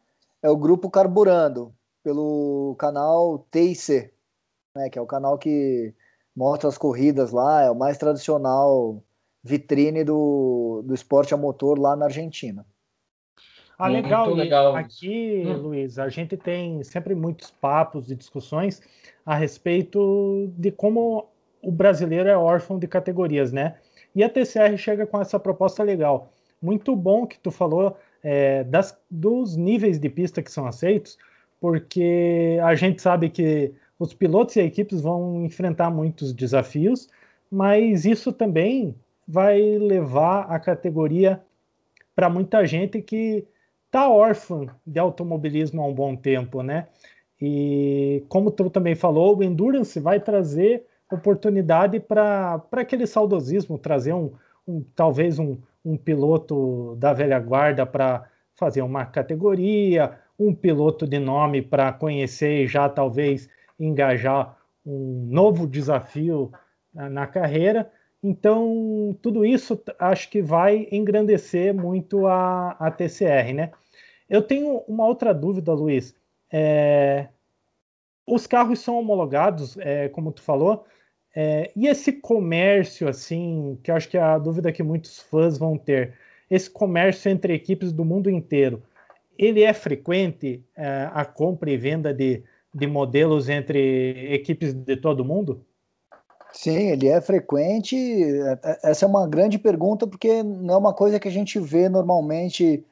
é 0.42 0.50
o 0.50 0.56
Grupo 0.56 0.90
Carburando, 0.90 1.72
pelo 2.02 2.74
canal 2.76 3.46
TIC, 3.52 4.10
né, 4.74 4.88
que 4.88 4.98
é 4.98 5.02
o 5.02 5.06
canal 5.06 5.38
que 5.38 5.94
mostra 6.34 6.68
as 6.68 6.78
corridas 6.78 7.30
lá, 7.30 7.62
é 7.62 7.70
o 7.70 7.74
mais 7.74 7.98
tradicional 7.98 9.02
vitrine 9.44 10.04
do, 10.04 10.82
do 10.84 10.94
esporte 10.94 11.34
a 11.34 11.36
motor 11.36 11.78
lá 11.78 11.94
na 11.96 12.06
Argentina. 12.06 12.64
Ah, 13.78 13.88
legal. 13.88 14.32
legal. 14.32 14.76
Aqui, 14.76 15.42
hum. 15.44 15.56
Luiz, 15.56 15.98
a 15.98 16.08
gente 16.08 16.36
tem 16.36 16.82
sempre 16.84 17.14
muitos 17.14 17.50
papos 17.50 18.10
e 18.10 18.14
discussões 18.14 18.80
a 19.26 19.34
respeito 19.34 20.52
de 20.56 20.70
como 20.70 21.28
o 21.60 21.70
brasileiro 21.70 22.28
é 22.28 22.36
órfão 22.36 22.78
de 22.78 22.86
categorias, 22.86 23.52
né? 23.52 23.76
E 24.14 24.22
a 24.22 24.28
TCR 24.28 24.76
chega 24.76 25.06
com 25.06 25.20
essa 25.20 25.38
proposta 25.38 25.82
legal. 25.82 26.30
Muito 26.60 26.94
bom 26.94 27.26
que 27.26 27.38
tu 27.38 27.50
falou 27.50 27.96
é, 28.22 28.62
das, 28.64 28.96
dos 29.10 29.56
níveis 29.56 29.98
de 29.98 30.08
pista 30.08 30.42
que 30.42 30.50
são 30.50 30.66
aceitos, 30.66 31.18
porque 31.60 32.58
a 32.62 32.74
gente 32.74 33.02
sabe 33.02 33.30
que 33.30 33.74
os 34.02 34.12
pilotos 34.12 34.56
e 34.56 34.60
equipes 34.60 35.00
vão 35.00 35.44
enfrentar 35.44 35.88
muitos 35.88 36.32
desafios, 36.32 37.08
mas 37.48 38.04
isso 38.04 38.32
também 38.32 38.96
vai 39.26 39.60
levar 39.78 40.42
a 40.50 40.58
categoria 40.58 41.40
para 42.14 42.28
muita 42.28 42.66
gente 42.66 43.00
que 43.00 43.46
está 43.86 44.10
órfã 44.10 44.66
de 44.84 44.98
automobilismo 44.98 45.80
há 45.80 45.86
um 45.86 45.94
bom 45.94 46.16
tempo, 46.16 46.64
né? 46.64 46.88
E 47.40 48.24
como 48.28 48.50
tu 48.50 48.68
também 48.68 48.96
falou, 48.96 49.38
o 49.38 49.42
Endurance 49.42 50.00
vai 50.00 50.18
trazer 50.18 50.84
oportunidade 51.10 52.00
para 52.00 52.60
aquele 52.72 53.06
saudosismo, 53.06 53.78
trazer 53.78 54.14
um, 54.14 54.32
um 54.66 54.82
talvez 54.96 55.38
um, 55.38 55.58
um 55.84 55.96
piloto 55.96 56.96
da 56.98 57.12
velha 57.12 57.38
guarda 57.38 57.86
para 57.86 58.28
fazer 58.56 58.82
uma 58.82 59.04
categoria, 59.06 60.18
um 60.36 60.52
piloto 60.52 61.06
de 61.06 61.20
nome 61.20 61.62
para 61.62 61.92
conhecer 61.92 62.64
e 62.64 62.66
já 62.66 62.88
talvez 62.88 63.48
engajar 63.84 64.56
um 64.84 65.26
novo 65.30 65.66
desafio 65.66 66.52
na, 66.92 67.08
na 67.08 67.26
carreira. 67.26 67.90
Então, 68.22 69.16
tudo 69.20 69.44
isso 69.44 69.80
acho 69.98 70.30
que 70.30 70.40
vai 70.40 70.86
engrandecer 70.92 71.74
muito 71.74 72.26
a, 72.26 72.70
a 72.72 72.90
TCR, 72.90 73.52
né? 73.54 73.72
Eu 74.28 74.42
tenho 74.42 74.78
uma 74.88 75.06
outra 75.06 75.34
dúvida, 75.34 75.72
Luiz. 75.72 76.14
É, 76.50 77.28
os 78.26 78.46
carros 78.46 78.80
são 78.80 78.98
homologados, 78.98 79.76
é, 79.78 80.08
como 80.08 80.32
tu 80.32 80.42
falou, 80.42 80.86
é, 81.34 81.70
e 81.74 81.86
esse 81.86 82.12
comércio, 82.12 83.08
assim, 83.08 83.78
que 83.82 83.90
acho 83.90 84.08
que 84.08 84.16
é 84.16 84.22
a 84.22 84.38
dúvida 84.38 84.72
que 84.72 84.82
muitos 84.82 85.18
fãs 85.18 85.58
vão 85.58 85.76
ter, 85.76 86.14
esse 86.50 86.70
comércio 86.70 87.30
entre 87.30 87.54
equipes 87.54 87.92
do 87.92 88.04
mundo 88.04 88.28
inteiro, 88.28 88.82
ele 89.38 89.62
é 89.62 89.72
frequente, 89.72 90.62
é, 90.76 91.08
a 91.12 91.24
compra 91.24 91.70
e 91.70 91.76
venda 91.76 92.12
de, 92.12 92.42
de 92.74 92.86
modelos 92.86 93.48
entre 93.48 94.34
equipes 94.34 94.72
de 94.72 94.96
todo 94.96 95.24
mundo? 95.24 95.64
Sim, 96.52 96.90
ele 96.90 97.08
é 97.08 97.20
frequente. 97.20 97.96
É, 97.96 98.58
é, 98.62 98.90
essa 98.90 99.04
é 99.04 99.08
uma 99.08 99.26
grande 99.26 99.58
pergunta, 99.58 100.06
porque 100.06 100.42
não 100.42 100.74
é 100.74 100.76
uma 100.76 100.94
coisa 100.94 101.18
que 101.18 101.28
a 101.28 101.30
gente 101.30 101.58
vê 101.58 101.88
normalmente 101.88 102.84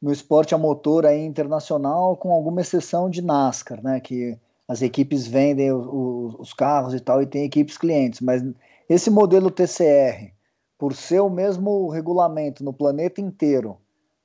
no 0.00 0.12
esporte 0.12 0.54
a 0.54 0.58
motor 0.58 1.06
aí 1.06 1.24
internacional, 1.24 2.16
com 2.16 2.30
alguma 2.30 2.60
exceção 2.60 3.08
de 3.08 3.22
NASCAR, 3.22 3.82
né? 3.82 4.00
Que 4.00 4.38
as 4.68 4.82
equipes 4.82 5.26
vendem 5.26 5.72
os, 5.72 6.34
os 6.38 6.52
carros 6.52 6.94
e 6.94 7.00
tal, 7.00 7.22
e 7.22 7.26
tem 7.26 7.44
equipes 7.44 7.78
clientes. 7.78 8.20
Mas 8.20 8.42
esse 8.88 9.10
modelo 9.10 9.50
TCR, 9.50 10.32
por 10.78 10.94
ser 10.94 11.20
o 11.20 11.30
mesmo 11.30 11.88
regulamento 11.88 12.62
no 12.62 12.72
planeta 12.72 13.20
inteiro, 13.20 13.78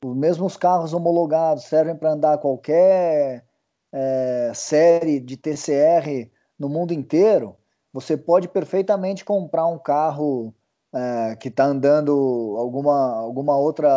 os 0.04 0.16
mesmos 0.16 0.58
carros 0.58 0.94
homologados 0.94 1.64
servem 1.66 1.96
para 1.96 2.14
andar 2.14 2.38
qualquer 2.40 3.46
é, 3.92 4.52
série 4.54 5.20
de 5.20 5.38
TCR 5.38 6.30
no 6.58 6.70
mundo 6.70 6.94
inteiro, 6.94 7.56
você 7.92 8.16
pode 8.16 8.48
perfeitamente 8.48 9.26
comprar 9.26 9.66
um 9.68 9.78
carro 9.78 10.54
é, 10.94 11.36
que 11.36 11.48
está 11.48 11.66
andando 11.66 12.56
alguma, 12.58 13.16
alguma 13.16 13.58
outra, 13.58 13.90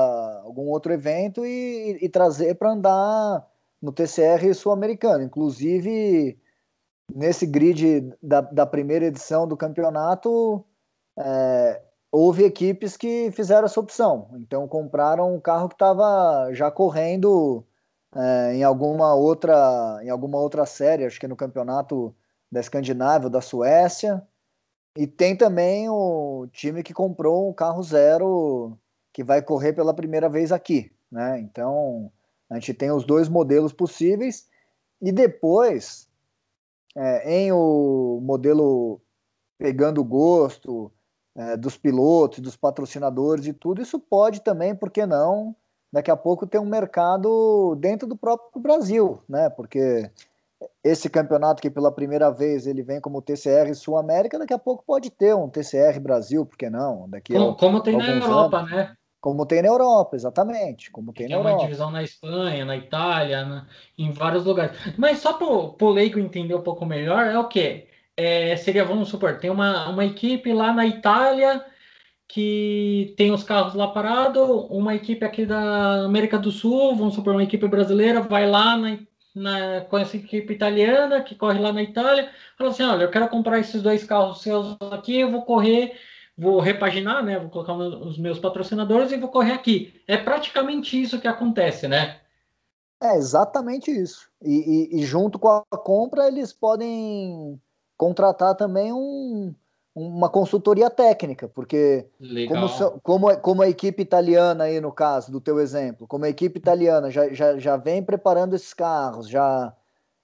algum 0.44 0.68
outro 0.68 0.92
evento 0.92 1.44
e, 1.44 1.98
e 2.00 2.08
trazer 2.08 2.54
para 2.54 2.72
andar 2.72 3.46
no 3.80 3.92
TCR 3.92 4.54
sul-americano. 4.54 5.22
Inclusive, 5.22 6.38
nesse 7.14 7.46
grid 7.46 8.12
da, 8.22 8.40
da 8.40 8.66
primeira 8.66 9.06
edição 9.06 9.46
do 9.46 9.56
campeonato, 9.56 10.64
é, 11.18 11.82
houve 12.10 12.44
equipes 12.44 12.96
que 12.96 13.30
fizeram 13.32 13.66
essa 13.66 13.80
opção. 13.80 14.30
Então, 14.34 14.66
compraram 14.66 15.34
um 15.34 15.40
carro 15.40 15.68
que 15.68 15.74
estava 15.74 16.52
já 16.52 16.70
correndo 16.70 17.64
é, 18.14 18.54
em 18.54 18.62
alguma 18.64 19.14
outra 19.14 20.00
em 20.02 20.10
alguma 20.10 20.38
outra 20.38 20.66
série, 20.66 21.04
acho 21.04 21.20
que 21.20 21.28
no 21.28 21.36
campeonato 21.36 22.14
da 22.50 22.60
Escandinávia, 22.60 23.30
da 23.30 23.40
Suécia. 23.40 24.26
E 24.96 25.06
tem 25.06 25.36
também 25.36 25.88
o 25.88 26.46
time 26.52 26.82
que 26.82 26.94
comprou 26.94 27.48
um 27.48 27.52
carro 27.52 27.82
zero 27.82 28.78
que 29.12 29.24
vai 29.24 29.42
correr 29.42 29.72
pela 29.72 29.94
primeira 29.94 30.28
vez 30.28 30.52
aqui, 30.52 30.92
né? 31.10 31.40
Então 31.40 32.12
A 32.48 32.54
gente 32.54 32.74
tem 32.74 32.90
os 32.90 33.04
dois 33.04 33.28
modelos 33.28 33.72
possíveis 33.72 34.48
e 35.00 35.10
depois, 35.12 36.08
é, 36.96 37.40
em 37.40 37.52
o 37.52 38.20
modelo 38.22 39.00
pegando 39.58 40.04
gosto 40.04 40.92
é, 41.34 41.56
dos 41.56 41.76
pilotos, 41.76 42.40
dos 42.40 42.56
patrocinadores 42.56 43.46
e 43.46 43.52
tudo, 43.52 43.82
isso 43.82 43.98
pode 43.98 44.40
também, 44.40 44.74
por 44.74 44.90
que 44.90 45.06
não, 45.06 45.56
daqui 45.94 46.10
a 46.10 46.16
pouco 46.16 46.44
ter 46.44 46.58
um 46.58 46.66
mercado 46.66 47.76
dentro 47.78 48.08
do 48.08 48.16
próprio 48.16 48.60
Brasil, 48.60 49.22
né? 49.28 49.48
Porque 49.48 50.10
esse 50.82 51.08
campeonato 51.08 51.62
que 51.62 51.70
pela 51.70 51.92
primeira 51.92 52.32
vez 52.32 52.66
ele 52.66 52.82
vem 52.82 53.00
como 53.00 53.22
TCR 53.22 53.72
Sul 53.76 53.96
América, 53.96 54.36
daqui 54.36 54.52
a 54.52 54.58
pouco 54.58 54.82
pode 54.84 55.08
ter 55.08 55.36
um 55.36 55.48
TCR 55.48 56.00
Brasil, 56.00 56.44
por 56.44 56.58
que 56.58 56.68
não? 56.68 57.08
Daqui 57.08 57.32
como, 57.32 57.50
a, 57.50 57.54
como 57.56 57.80
tem 57.80 57.96
na 57.96 58.08
Europa, 58.08 58.58
anos. 58.58 58.70
né? 58.72 58.96
Como 59.20 59.46
tem 59.46 59.62
na 59.62 59.68
Europa, 59.68 60.16
exatamente. 60.16 60.90
Como 60.90 61.12
tem, 61.12 61.28
tem 61.28 61.36
na 61.36 61.40
uma 61.40 61.50
Europa. 61.50 61.64
divisão 61.66 61.90
na 61.92 62.02
Espanha, 62.02 62.64
na 62.64 62.76
Itália, 62.76 63.44
na, 63.44 63.66
em 63.96 64.10
vários 64.10 64.44
lugares. 64.44 64.76
Mas 64.98 65.18
só 65.18 65.34
para 65.34 65.46
o 65.46 65.90
leigo 65.90 66.18
entender 66.18 66.56
um 66.56 66.62
pouco 66.62 66.84
melhor, 66.84 67.26
é 67.28 67.38
o 67.38 67.46
quê? 67.46 67.86
É, 68.16 68.56
seria, 68.56 68.84
vamos 68.84 69.08
supor, 69.08 69.38
tem 69.38 69.50
uma, 69.50 69.88
uma 69.88 70.04
equipe 70.04 70.52
lá 70.52 70.72
na 70.72 70.86
Itália 70.86 71.64
que 72.28 73.14
tem 73.16 73.32
os 73.32 73.44
carros 73.44 73.74
lá 73.74 73.88
parados, 73.88 74.66
uma 74.70 74.94
equipe 74.94 75.24
aqui 75.24 75.46
da 75.46 76.04
América 76.04 76.38
do 76.38 76.50
Sul, 76.50 76.96
vamos 76.96 77.14
supor, 77.14 77.34
uma 77.34 77.44
equipe 77.44 77.66
brasileira, 77.68 78.20
vai 78.20 78.48
lá 78.48 78.76
na, 78.76 78.98
na, 79.34 79.80
com 79.82 79.98
essa 79.98 80.16
equipe 80.16 80.52
italiana 80.52 81.22
que 81.22 81.34
corre 81.34 81.58
lá 81.58 81.72
na 81.72 81.82
Itália, 81.82 82.30
fala 82.56 82.70
assim, 82.70 82.82
olha, 82.82 83.04
eu 83.04 83.10
quero 83.10 83.28
comprar 83.28 83.58
esses 83.58 83.82
dois 83.82 84.04
carros 84.04 84.42
seus 84.42 84.76
aqui, 84.90 85.20
eu 85.20 85.30
vou 85.30 85.42
correr, 85.42 85.92
vou 86.36 86.60
repaginar, 86.60 87.22
né? 87.22 87.38
Vou 87.38 87.50
colocar 87.50 87.74
os 87.74 88.18
meus 88.18 88.38
patrocinadores 88.38 89.12
e 89.12 89.16
vou 89.16 89.28
correr 89.28 89.52
aqui. 89.52 90.00
É 90.08 90.16
praticamente 90.16 91.00
isso 91.00 91.20
que 91.20 91.28
acontece, 91.28 91.86
né? 91.86 92.20
É 93.02 93.16
exatamente 93.16 93.90
isso. 93.90 94.28
E, 94.42 94.96
e, 94.96 95.00
e 95.00 95.04
junto 95.04 95.38
com 95.38 95.48
a 95.48 95.78
compra, 95.78 96.26
eles 96.26 96.52
podem 96.52 97.60
contratar 97.96 98.56
também 98.56 98.92
um, 98.92 99.54
uma 99.94 100.28
consultoria 100.28 100.90
técnica, 100.90 101.48
porque 101.48 102.08
como, 102.48 103.00
como, 103.00 103.36
como, 103.38 103.62
a 103.62 103.68
equipe 103.68 104.02
italiana 104.02 104.64
aí 104.64 104.80
no 104.80 104.90
caso 104.90 105.30
do 105.30 105.40
teu 105.40 105.60
exemplo, 105.60 106.06
como 106.08 106.24
a 106.24 106.28
equipe 106.28 106.58
italiana 106.58 107.10
já, 107.10 107.32
já, 107.32 107.56
já 107.58 107.76
vem 107.76 108.02
preparando 108.02 108.56
esses 108.56 108.74
carros, 108.74 109.28
já, 109.28 109.72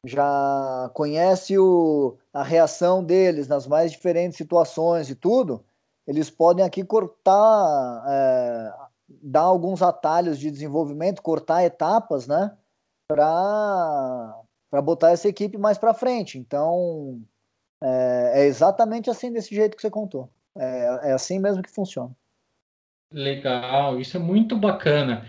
já 0.04 0.90
conhece 0.92 1.56
o, 1.56 2.16
a 2.32 2.42
reação 2.42 3.04
deles 3.04 3.46
nas 3.46 3.66
mais 3.68 3.92
diferentes 3.92 4.36
situações 4.36 5.08
e 5.08 5.14
tudo, 5.14 5.64
eles 6.04 6.28
podem 6.28 6.64
aqui 6.64 6.82
cortar, 6.82 8.04
é, 8.08 8.72
dar 9.08 9.42
alguns 9.42 9.82
atalhos 9.82 10.36
de 10.36 10.50
desenvolvimento, 10.50 11.22
cortar 11.22 11.62
etapas, 11.62 12.26
né, 12.26 12.56
para 13.08 14.34
botar 14.82 15.10
essa 15.10 15.28
equipe 15.28 15.56
mais 15.56 15.78
para 15.78 15.94
frente. 15.94 16.38
Então, 16.38 17.22
é, 17.82 18.42
é, 18.42 18.46
exatamente 18.46 19.08
assim, 19.08 19.32
desse 19.32 19.54
jeito 19.54 19.76
que 19.76 19.82
você 19.82 19.90
contou. 19.90 20.30
É, 20.56 21.10
é 21.10 21.12
assim 21.12 21.38
mesmo 21.38 21.62
que 21.62 21.70
funciona. 21.70 22.14
Legal, 23.12 23.98
isso 23.98 24.16
é 24.16 24.20
muito 24.20 24.56
bacana. 24.56 25.26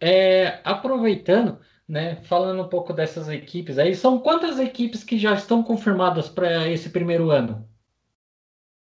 É, 0.00 0.60
aproveitando, 0.64 1.60
né, 1.86 2.16
falando 2.24 2.62
um 2.62 2.68
pouco 2.68 2.92
dessas 2.92 3.28
equipes 3.28 3.78
aí, 3.78 3.94
são 3.94 4.18
quantas 4.18 4.58
equipes 4.58 5.04
que 5.04 5.18
já 5.18 5.34
estão 5.34 5.62
confirmadas 5.62 6.28
para 6.28 6.68
esse 6.68 6.90
primeiro 6.90 7.30
ano? 7.30 7.68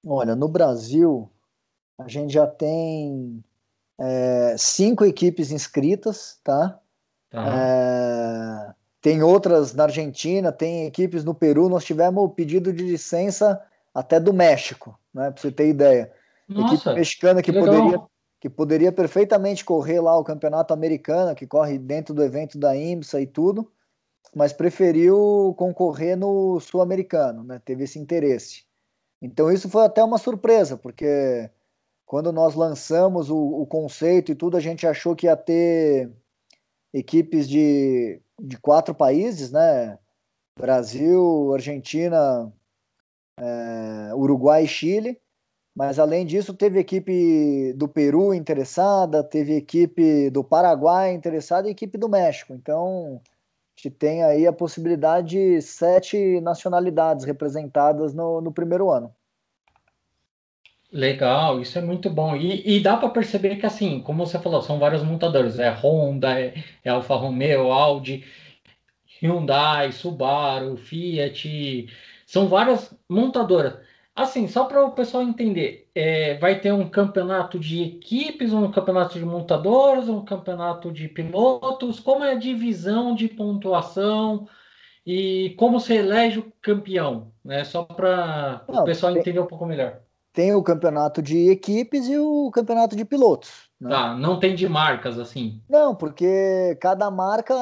Olha, 0.04 0.34
no 0.34 0.48
Brasil, 0.48 1.30
a 1.98 2.08
gente 2.08 2.32
já 2.32 2.46
tem 2.46 3.44
é, 3.98 4.56
cinco 4.58 5.04
equipes 5.04 5.52
inscritas, 5.52 6.40
tá? 6.42 6.80
tá. 7.30 7.46
É, 7.46 8.81
tem 9.02 9.20
outras 9.20 9.74
na 9.74 9.82
Argentina, 9.82 10.52
tem 10.52 10.86
equipes 10.86 11.24
no 11.24 11.34
Peru. 11.34 11.68
Nós 11.68 11.84
tivemos 11.84 12.32
pedido 12.34 12.72
de 12.72 12.84
licença 12.84 13.60
até 13.92 14.20
do 14.20 14.32
México, 14.32 14.96
né? 15.12 15.32
Para 15.32 15.42
você 15.42 15.50
ter 15.50 15.68
ideia. 15.68 16.12
Nossa, 16.48 16.74
Equipe 16.74 16.94
mexicana 16.94 17.42
que, 17.42 17.52
que 17.52 17.58
poderia, 17.58 18.02
que 18.40 18.48
poderia 18.48 18.92
perfeitamente 18.92 19.64
correr 19.64 20.00
lá 20.00 20.16
o 20.16 20.24
campeonato 20.24 20.72
americano, 20.72 21.34
que 21.34 21.48
corre 21.48 21.78
dentro 21.78 22.14
do 22.14 22.22
evento 22.22 22.56
da 22.56 22.76
IMSA 22.76 23.20
e 23.20 23.26
tudo, 23.26 23.70
mas 24.34 24.52
preferiu 24.52 25.52
concorrer 25.58 26.16
no 26.16 26.60
sul-americano, 26.60 27.42
né? 27.42 27.60
Teve 27.64 27.84
esse 27.84 27.98
interesse. 27.98 28.62
Então 29.20 29.50
isso 29.50 29.68
foi 29.68 29.84
até 29.84 30.02
uma 30.02 30.16
surpresa, 30.16 30.76
porque 30.76 31.50
quando 32.06 32.32
nós 32.32 32.54
lançamos 32.54 33.30
o, 33.30 33.36
o 33.36 33.66
conceito 33.66 34.30
e 34.30 34.36
tudo, 34.36 34.56
a 34.56 34.60
gente 34.60 34.86
achou 34.86 35.16
que 35.16 35.26
ia 35.26 35.36
ter 35.36 36.08
equipes 36.92 37.48
de 37.48 38.20
de 38.42 38.58
quatro 38.58 38.94
países, 38.94 39.52
né? 39.52 39.98
Brasil, 40.58 41.54
Argentina, 41.54 42.52
é, 43.38 44.14
Uruguai 44.14 44.64
e 44.64 44.68
Chile. 44.68 45.20
Mas 45.74 45.98
além 45.98 46.26
disso, 46.26 46.52
teve 46.52 46.78
equipe 46.78 47.72
do 47.74 47.88
Peru 47.88 48.34
interessada, 48.34 49.24
teve 49.24 49.54
equipe 49.56 50.28
do 50.28 50.44
Paraguai 50.44 51.14
interessada 51.14 51.66
e 51.66 51.70
equipe 51.70 51.96
do 51.96 52.10
México. 52.10 52.52
Então, 52.52 53.22
a 53.24 53.80
gente 53.80 53.90
tem 53.90 54.22
aí 54.22 54.46
a 54.46 54.52
possibilidade 54.52 55.30
de 55.30 55.62
sete 55.62 56.40
nacionalidades 56.42 57.24
representadas 57.24 58.12
no, 58.12 58.42
no 58.42 58.52
primeiro 58.52 58.90
ano. 58.90 59.14
Legal, 60.92 61.60
isso 61.60 61.78
é 61.78 61.80
muito 61.82 62.10
bom. 62.10 62.36
E, 62.36 62.76
e 62.76 62.80
dá 62.80 62.96
para 62.98 63.08
perceber 63.08 63.56
que, 63.56 63.64
assim, 63.64 64.00
como 64.00 64.26
você 64.26 64.38
falou, 64.38 64.60
são 64.60 64.78
vários 64.78 65.02
montadores. 65.02 65.58
É 65.58 65.70
Honda, 65.70 66.38
é, 66.38 66.54
é 66.84 66.90
Alfa 66.90 67.14
Romeo, 67.14 67.72
Audi, 67.72 68.24
Hyundai, 69.22 69.92
Subaru, 69.92 70.76
Fiat. 70.76 71.88
São 72.26 72.48
várias 72.48 72.94
montadoras. 73.08 73.78
Assim, 74.14 74.46
só 74.48 74.64
para 74.64 74.84
o 74.84 74.92
pessoal 74.92 75.22
entender, 75.22 75.88
é, 75.94 76.36
vai 76.38 76.60
ter 76.60 76.72
um 76.72 76.88
campeonato 76.88 77.58
de 77.58 77.82
equipes, 77.82 78.52
um 78.52 78.70
campeonato 78.70 79.18
de 79.18 79.24
montadoras, 79.24 80.08
um 80.08 80.24
campeonato 80.24 80.92
de 80.92 81.08
pilotos. 81.08 82.00
Como 82.00 82.24
é 82.24 82.32
a 82.32 82.34
divisão 82.38 83.14
de 83.14 83.28
pontuação 83.28 84.48
e 85.06 85.54
como 85.58 85.80
se 85.80 85.94
elege 85.94 86.40
o 86.40 86.52
campeão? 86.60 87.32
Né? 87.44 87.64
Só 87.64 87.84
para 87.84 88.64
o 88.68 88.84
pessoal 88.84 89.16
entender 89.16 89.40
um 89.40 89.46
pouco 89.46 89.66
melhor 89.66 90.02
tem 90.32 90.54
o 90.54 90.62
campeonato 90.62 91.20
de 91.20 91.50
equipes 91.50 92.06
e 92.08 92.18
o 92.18 92.50
campeonato 92.50 92.96
de 92.96 93.04
pilotos. 93.04 93.70
Né? 93.80 93.90
Tá, 93.90 94.14
não 94.16 94.40
tem 94.40 94.54
de 94.54 94.68
marcas 94.68 95.18
assim. 95.18 95.60
Não, 95.68 95.94
porque 95.94 96.76
cada 96.80 97.10
marca 97.10 97.54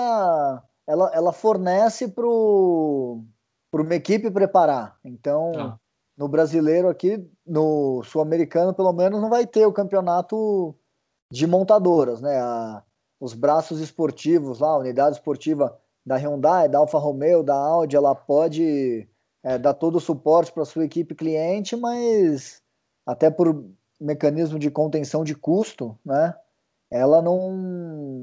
ela, 0.87 1.11
ela 1.15 1.33
fornece 1.33 2.09
para 2.09 2.27
uma 2.27 3.95
equipe 3.95 4.31
preparar. 4.31 4.97
Então, 5.05 5.53
tá. 5.53 5.79
no 6.17 6.29
brasileiro 6.29 6.89
aqui, 6.89 7.29
no 7.47 8.03
sul-americano, 8.05 8.75
pelo 8.75 8.93
menos, 8.93 9.21
não 9.21 9.31
vai 9.31 9.47
ter 9.47 9.67
o 9.67 9.73
campeonato 9.73 10.75
de 11.33 11.47
montadoras, 11.47 12.21
né? 12.21 12.39
A, 12.41 12.83
os 13.21 13.35
braços 13.35 13.81
esportivos 13.81 14.61
lá, 14.61 14.69
a 14.69 14.79
unidade 14.79 15.17
esportiva 15.17 15.77
da 16.05 16.17
Hyundai, 16.17 16.69
da 16.69 16.79
Alfa 16.79 16.99
Romeo, 16.99 17.43
da 17.43 17.55
Audi, 17.55 17.95
ela 17.95 18.15
pode 18.15 19.09
é, 19.43 19.59
dar 19.59 19.75
todo 19.75 19.97
o 19.97 20.01
suporte 20.01 20.53
para 20.53 20.65
sua 20.65 20.85
equipe 20.85 21.15
cliente, 21.15 21.77
mas 21.77 22.63
até 23.07 23.31
por 23.31 23.65
mecanismo 24.01 24.59
de 24.59 24.71
contenção 24.71 25.25
de 25.25 25.35
custo, 25.35 25.99
né? 26.05 26.35
Ela 26.91 27.23
não, 27.23 27.53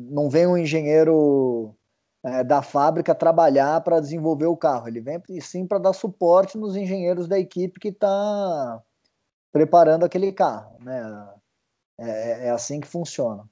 não 0.10 0.30
vem 0.30 0.46
um 0.46 0.58
engenheiro 0.58 1.74
é, 2.24 2.44
da 2.44 2.62
fábrica 2.62 3.16
trabalhar 3.16 3.80
para 3.82 4.00
desenvolver 4.00 4.48
o 4.48 4.58
carro. 4.58 4.88
Ele 4.88 5.00
vem 5.00 5.22
sim 5.40 5.66
para 5.66 5.78
dar 5.78 5.94
suporte 5.94 6.58
nos 6.58 6.76
engenheiros 6.76 7.28
da 7.28 7.40
equipe 7.40 7.80
que 7.80 7.90
está 7.90 8.84
preparando 9.52 10.04
aquele 10.04 10.32
carro, 10.32 10.78
né? 10.84 11.30
É, 12.00 12.10
é, 12.10 12.48
é, 12.48 12.50
assim 12.52 12.80
que 12.80 12.88
funciona. 12.88 13.50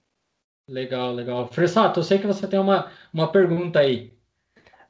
Legal, 0.67 1.13
legal. 1.13 1.47
Fressato, 1.47 1.99
eu 1.99 2.03
sei 2.03 2.19
que 2.19 2.27
você 2.27 2.47
tem 2.47 2.59
uma, 2.59 2.91
uma 3.13 3.31
pergunta 3.31 3.79
aí. 3.79 4.13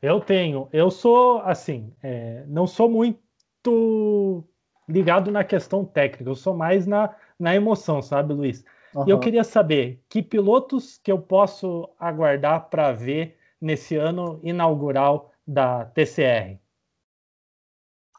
Eu 0.06 0.20
tenho. 0.20 0.70
Eu 0.72 0.91
sou, 0.91 1.39
assim, 1.39 1.91
é, 2.04 2.44
não 2.48 2.68
sou 2.68 2.88
muito 2.88 4.44
ligado 4.88 5.32
na 5.32 5.44
questão 5.44 5.84
técnica, 5.84 6.30
eu 6.30 6.36
sou 6.36 6.56
mais 6.56 6.86
na, 6.86 7.15
na 7.39 7.56
emoção, 7.56 8.04
sabe, 8.04 8.32
Luiz? 8.32 8.63
Uhum. 8.94 9.08
E 9.08 9.10
eu 9.10 9.20
queria 9.20 9.44
saber 9.44 10.00
que 10.08 10.22
pilotos 10.22 11.00
que 11.04 11.12
eu 11.12 11.18
posso 11.18 11.89
aguardar 12.00 12.70
para 12.70 12.91
ver 12.91 13.36
nesse 13.60 13.96
ano 13.96 14.39
inaugural 14.44 15.32
da 15.46 15.86
TCR. 15.86 16.60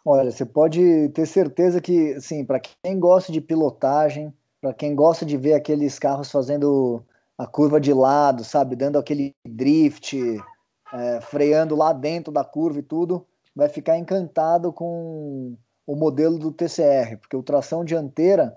Olha, 0.05 0.33
você 0.33 0.45
pode 0.45 1.09
ter 1.11 1.27
certeza 1.27 1.81
que, 1.81 2.15
assim, 2.15 2.45
para 2.45 2.59
quem 2.61 2.99
gosta 2.99 3.31
de 3.31 3.41
pilotagem, 3.41 4.35
para 4.61 4.75
quem 4.75 4.93
gosta 4.93 5.25
de 5.25 5.37
ver 5.37 5.53
aqueles 5.55 6.01
carros 6.01 6.33
fazendo 6.33 7.05
a 7.39 7.47
curva 7.47 7.81
de 7.81 7.93
lado, 7.93 8.43
sabe, 8.43 8.75
dando 8.75 8.99
aquele 8.99 9.35
drift, 9.47 10.17
é, 10.97 11.21
freando 11.21 11.77
lá 11.77 11.93
dentro 11.93 12.33
da 12.33 12.45
curva 12.45 12.79
e 12.79 12.83
tudo, 12.83 13.27
vai 13.55 13.69
ficar 13.69 13.99
encantado 13.99 14.73
com 14.73 15.57
o 15.87 15.95
modelo 15.95 16.39
do 16.39 16.51
TCR, 16.51 17.17
porque 17.21 17.37
o 17.37 17.43
tração 17.43 17.85
dianteira 17.85 18.57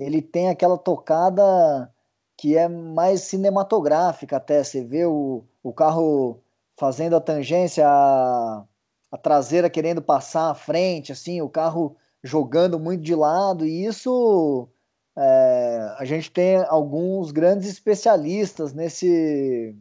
ele 0.00 0.22
tem 0.22 0.48
aquela 0.48 0.78
tocada 0.78 1.92
que 2.36 2.56
é 2.56 2.66
mais 2.68 3.22
cinematográfica 3.22 4.36
até, 4.36 4.64
você 4.64 4.82
vê 4.82 5.04
o, 5.04 5.44
o 5.62 5.72
carro 5.72 6.40
fazendo 6.78 7.14
a 7.14 7.20
tangência, 7.20 7.86
a, 7.86 8.64
a 9.10 9.16
traseira 9.18 9.68
querendo 9.68 10.00
passar 10.02 10.50
à 10.50 10.54
frente, 10.54 11.12
assim, 11.12 11.40
o 11.40 11.48
carro 11.48 11.96
jogando 12.24 12.80
muito 12.80 13.02
de 13.02 13.14
lado, 13.14 13.66
e 13.66 13.84
isso 13.84 14.68
é, 15.16 15.94
a 15.98 16.04
gente 16.04 16.30
tem 16.30 16.56
alguns 16.68 17.30
grandes 17.30 17.68
especialistas 17.68 18.72
nesse 18.72 19.76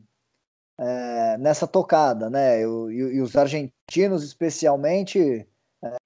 é, 0.80 1.38
nessa 1.38 1.68
tocada, 1.68 2.30
né? 2.30 2.62
E, 2.62 2.64
e, 2.64 3.22
os 3.22 3.36
argentinos, 3.36 4.24
especialmente, 4.24 5.48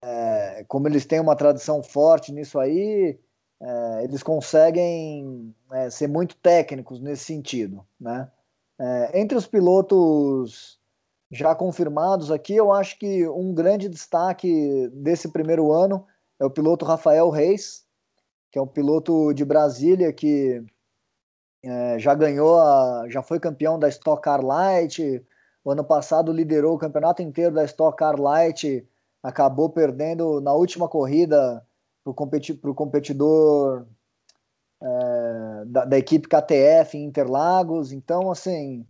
é, 0.04 0.66
como 0.68 0.88
eles 0.88 1.06
têm 1.06 1.20
uma 1.20 1.36
tradição 1.36 1.82
forte 1.84 2.32
nisso 2.32 2.60
aí, 2.60 3.18
é, 3.62 4.04
eles 4.04 4.22
conseguem 4.22 5.56
é, 5.72 5.90
ser 5.90 6.08
muito 6.08 6.36
técnicos 6.38 7.00
nesse 7.00 7.26
sentido, 7.26 7.86
né? 8.00 8.30
É, 8.80 9.20
entre 9.22 9.38
os 9.38 9.48
pilotos 9.48 10.80
já 11.32 11.56
confirmados 11.56 12.32
aqui, 12.32 12.56
eu 12.56 12.72
acho 12.72 13.00
que 13.00 13.28
um 13.28 13.54
grande 13.54 13.90
destaque 13.90 14.90
desse 14.94 15.30
primeiro 15.32 15.72
ano 15.72 16.06
é 16.40 16.46
o 16.46 16.52
piloto 16.52 16.86
Rafael 16.86 17.30
Reis, 17.30 17.86
que 18.52 18.60
é 18.60 18.62
um 18.62 18.68
piloto 18.68 19.34
de 19.34 19.44
Brasília 19.44 20.14
que 20.14 20.64
é, 21.66 21.98
já 21.98 22.14
ganhou, 22.14 22.60
a, 22.60 23.06
já 23.10 23.22
foi 23.24 23.40
campeão 23.40 23.80
da 23.80 23.90
Stock 23.90 24.22
Car 24.22 24.46
Light, 24.46 25.26
o 25.64 25.72
ano 25.72 25.84
passado 25.84 26.32
liderou 26.32 26.76
o 26.76 26.78
campeonato 26.78 27.24
inteiro 27.24 27.56
da 27.56 27.66
Stock 27.66 27.98
Car 27.98 28.22
Light, 28.22 28.88
acabou 29.24 29.70
perdendo 29.70 30.40
na 30.40 30.54
última 30.54 30.88
corrida 30.88 31.66
para 32.04 32.12
o 32.12 32.14
competi 32.14 32.54
competidor 32.54 33.88
é, 34.82 35.66
da, 35.66 35.86
da, 35.86 35.98
equipe 35.98 36.28
KTF 36.28 36.96
em 36.96 37.06
Interlagos. 37.06 37.92
Então, 37.92 38.30
assim, 38.30 38.86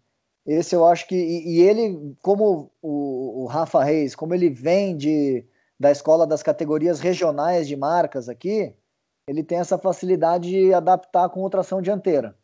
esse 0.46 0.76
eu 0.76 0.86
acho 0.86 1.08
que. 1.08 1.16
E, 1.16 1.56
e 1.56 1.62
ele, 1.62 2.16
como 2.22 2.70
o, 2.82 3.44
o, 3.44 3.46
Rafa 3.46 3.82
Reis, 3.82 4.14
como 4.14 4.34
ele 4.34 4.50
vem 4.50 4.98
de, 4.98 5.46
da 5.80 5.92
escola 5.92 6.28
das 6.28 6.44
categorias 6.44 7.00
regionais 7.00 7.68
de 7.70 7.78
marcas 7.78 8.28
aqui, 8.28 8.76
ele 9.28 9.44
tem 9.44 9.60
essa 9.60 9.78
facilidade 9.78 10.50
de 10.50 10.74
adaptar 10.74 11.30
com 11.30 11.50
tração 11.50 11.82
dianteira. 11.82 12.36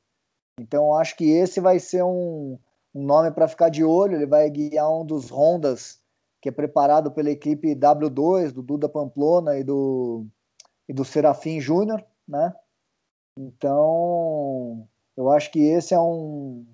Então, 0.62 0.96
acho 0.96 1.18
que 1.18 1.30
esse 1.32 1.60
vai 1.60 1.80
ser 1.80 2.04
um, 2.04 2.58
um 2.94 3.04
nome 3.04 3.32
para 3.32 3.48
ficar 3.48 3.70
de 3.70 3.84
olho. 3.84 4.16
Ele 4.16 4.28
vai 4.28 4.48
guiar 4.48 4.92
um 4.92 5.04
dos 5.04 5.32
Hondas, 5.32 6.00
que 6.40 6.50
é 6.50 6.52
preparado 6.52 7.12
pela 7.12 7.32
equipe 7.32 7.76
W2, 7.76 8.52
do 8.52 8.62
Duda 8.62 8.88
Pamplona 8.88 9.58
e 9.58 9.64
do, 9.64 10.24
e 10.88 10.94
do 10.94 11.04
Serafim 11.04 11.60
Júnior, 11.60 12.06
né? 12.28 12.54
Então, 13.36 14.88
eu 15.18 15.32
acho 15.32 15.52
que 15.52 15.60
esse 15.60 15.96
é 15.96 16.00
um 16.00 16.66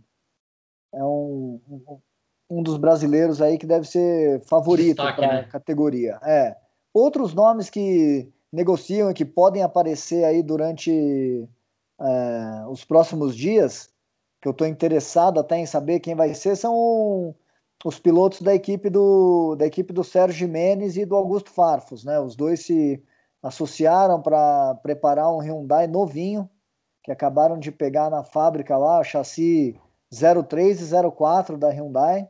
é 0.93 1.03
um, 1.03 1.61
um 2.49 2.63
dos 2.63 2.77
brasileiros 2.77 3.41
aí 3.41 3.57
que 3.57 3.65
deve 3.67 3.87
ser 3.87 4.41
favorito 4.45 4.97
para 4.97 5.15
a 5.15 5.33
né? 5.33 5.43
categoria. 5.43 6.19
É. 6.23 6.57
Outros 6.93 7.33
nomes 7.33 7.69
que 7.69 8.29
negociam 8.51 9.11
e 9.11 9.13
que 9.13 9.23
podem 9.23 9.63
aparecer 9.63 10.25
aí 10.25 10.41
durante 10.41 11.47
é, 11.99 12.65
os 12.69 12.83
próximos 12.85 13.35
dias, 13.35 13.89
que 14.41 14.47
eu 14.47 14.51
estou 14.51 14.67
interessado 14.67 15.39
até 15.39 15.57
em 15.57 15.65
saber 15.65 15.99
quem 15.99 16.15
vai 16.15 16.33
ser, 16.33 16.55
são 16.55 17.35
os 17.85 17.99
pilotos 17.99 18.41
da 18.41 18.53
equipe 18.53 18.89
do, 18.89 19.55
da 19.55 19.65
equipe 19.65 19.93
do 19.93 20.03
Sérgio 20.03 20.37
Jimenez 20.37 20.97
e 20.97 21.05
do 21.05 21.15
Augusto 21.15 21.49
Farfus, 21.49 22.03
né? 22.03 22.19
Os 22.19 22.35
dois 22.35 22.65
se 22.65 23.03
associaram 23.41 24.21
para 24.21 24.75
preparar 24.75 25.31
um 25.31 25.39
Hyundai 25.39 25.87
novinho 25.87 26.49
que 27.03 27.11
acabaram 27.11 27.57
de 27.57 27.71
pegar 27.71 28.09
na 28.09 28.23
fábrica 28.23 28.77
lá, 28.77 29.01
chassi 29.03 29.79
03 30.11 30.91
e 30.91 31.11
04 31.11 31.57
da 31.57 31.69
Hyundai, 31.69 32.27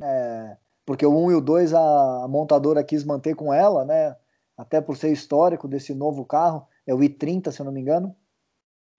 é, 0.00 0.56
porque 0.86 1.04
o 1.04 1.16
1 1.26 1.32
e 1.32 1.34
o 1.34 1.40
2 1.40 1.74
a, 1.74 2.24
a, 2.24 2.28
montadora 2.28 2.84
quis 2.84 3.04
manter 3.04 3.34
com 3.34 3.52
ela, 3.52 3.84
né? 3.84 4.16
Até 4.56 4.80
por 4.80 4.96
ser 4.96 5.10
histórico 5.10 5.66
desse 5.66 5.94
novo 5.94 6.24
carro, 6.24 6.66
é 6.86 6.94
o 6.94 6.98
i30, 6.98 7.50
se 7.50 7.60
eu 7.60 7.64
não 7.64 7.72
me 7.72 7.80
engano. 7.80 8.14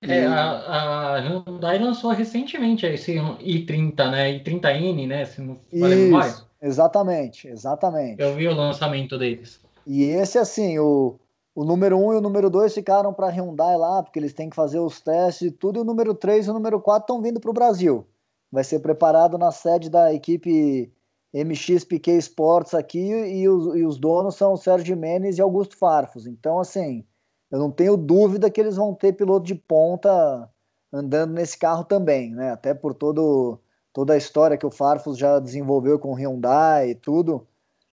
É, 0.01 0.25
a, 0.25 1.15
a 1.15 1.19
Hyundai 1.19 1.77
lançou 1.77 2.11
recentemente 2.11 2.85
esse 2.87 3.13
i30, 3.15 4.09
né? 4.09 4.39
i30N, 4.39 5.07
né? 5.07 5.25
Se 5.25 5.41
não 5.41 5.59
Isso, 5.71 6.47
exatamente, 6.59 7.47
exatamente. 7.47 8.19
Eu 8.19 8.33
vi 8.33 8.47
o 8.47 8.55
lançamento 8.55 9.17
deles. 9.17 9.61
E 9.85 10.03
esse, 10.03 10.39
assim, 10.39 10.79
o, 10.79 11.19
o 11.53 11.63
número 11.63 11.97
1 11.97 12.07
um 12.07 12.13
e 12.13 12.17
o 12.17 12.21
número 12.21 12.49
2 12.49 12.73
ficaram 12.73 13.13
para 13.13 13.27
a 13.27 13.29
Hyundai 13.29 13.77
lá, 13.77 14.01
porque 14.01 14.17
eles 14.17 14.33
têm 14.33 14.49
que 14.49 14.55
fazer 14.55 14.79
os 14.79 14.99
testes 14.99 15.49
e 15.49 15.51
tudo, 15.51 15.77
e 15.77 15.81
o 15.81 15.85
número 15.85 16.15
3 16.15 16.47
e 16.47 16.49
o 16.49 16.53
número 16.53 16.81
4 16.81 17.03
estão 17.03 17.21
vindo 17.21 17.39
para 17.39 17.51
o 17.51 17.53
Brasil. 17.53 18.05
Vai 18.51 18.63
ser 18.63 18.79
preparado 18.79 19.37
na 19.37 19.51
sede 19.51 19.87
da 19.87 20.11
equipe 20.11 20.91
MX 21.31 21.85
Piquet 21.85 22.17
Sports 22.17 22.73
aqui, 22.73 23.07
e 23.07 23.47
os, 23.47 23.75
e 23.75 23.85
os 23.85 23.99
donos 23.99 24.35
são 24.35 24.53
o 24.53 24.57
Sérgio 24.57 24.97
Mendes 24.97 25.37
e 25.37 25.41
Augusto 25.41 25.77
Farfus. 25.77 26.25
Então, 26.25 26.59
assim, 26.59 27.05
eu 27.51 27.59
não 27.59 27.71
tenho 27.71 27.97
dúvida 27.97 28.49
que 28.49 28.59
eles 28.61 28.75
vão 28.75 28.93
ter 28.93 29.13
piloto 29.13 29.45
de 29.45 29.55
ponta 29.55 30.49
andando 30.91 31.33
nesse 31.33 31.57
carro 31.57 31.83
também, 31.83 32.31
né? 32.31 32.51
Até 32.51 32.73
por 32.73 32.93
todo, 32.93 33.59
toda 33.93 34.13
a 34.13 34.17
história 34.17 34.57
que 34.57 34.65
o 34.65 34.71
Farfus 34.71 35.17
já 35.17 35.39
desenvolveu 35.39 35.99
com 35.99 36.11
o 36.11 36.15
Hyundai 36.15 36.91
e 36.91 36.95
tudo. 36.95 37.47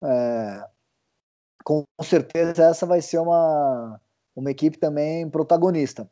É, 0.03 0.69
com 1.65 1.85
certeza 2.03 2.65
essa 2.65 2.87
vai 2.87 3.01
ser 3.01 3.19
uma, 3.19 4.01
uma 4.35 4.51
equipe 4.51 4.79
também 4.79 5.29
protagonista. 5.29 6.09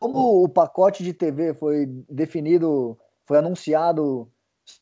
Como 0.00 0.42
o 0.44 0.48
pacote 0.48 1.04
de 1.04 1.14
TV 1.14 1.54
foi 1.54 1.86
definido, 2.08 2.98
foi 3.24 3.38
anunciado 3.38 4.28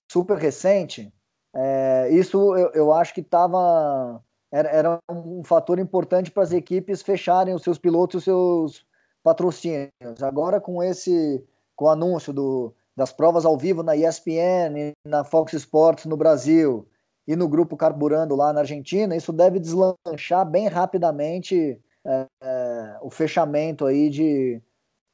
super 0.08 0.38
recente, 0.38 1.12
é, 1.54 2.08
isso 2.10 2.56
eu, 2.56 2.70
eu, 2.72 2.92
acho 2.92 3.14
que 3.14 3.20
estava 3.20 4.22
era, 4.52 4.68
era, 4.70 4.98
um 5.10 5.42
fator 5.44 5.78
importante 5.78 6.30
para 6.30 6.42
as 6.42 6.52
equipes 6.52 7.02
fecharem 7.02 7.54
os 7.54 7.62
seus 7.62 7.78
pilotos 7.78 8.14
e 8.14 8.18
os 8.18 8.24
seus 8.24 8.86
patrocínios. 9.22 10.22
Agora 10.22 10.60
com 10.60 10.82
esse 10.82 11.44
com 11.76 11.84
o 11.84 11.90
anúncio 11.90 12.32
do, 12.32 12.74
das 12.96 13.12
provas 13.12 13.44
ao 13.44 13.56
vivo 13.56 13.82
na 13.82 13.96
ESPN, 13.96 14.92
na 15.06 15.22
Fox 15.22 15.52
Sports 15.52 16.06
no 16.06 16.16
Brasil, 16.16 16.88
e 17.28 17.36
no 17.36 17.46
grupo 17.46 17.76
Carburando 17.76 18.34
lá 18.34 18.54
na 18.54 18.60
Argentina, 18.60 19.14
isso 19.14 19.34
deve 19.34 19.60
deslanchar 19.60 20.48
bem 20.50 20.66
rapidamente 20.66 21.78
é, 22.06 22.26
é, 22.42 22.98
o 23.02 23.10
fechamento 23.10 23.84
aí 23.84 24.08
de 24.08 24.62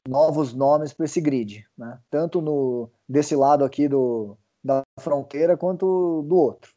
novos 0.08 0.54
nomes 0.54 0.92
para 0.92 1.06
esse 1.06 1.20
grid, 1.20 1.66
né? 1.76 1.98
tanto 2.08 2.40
no, 2.40 2.88
desse 3.08 3.34
lado 3.34 3.64
aqui 3.64 3.88
do, 3.88 4.38
da 4.62 4.82
fronteira 5.00 5.56
quanto 5.56 6.22
do 6.22 6.36
outro. 6.36 6.70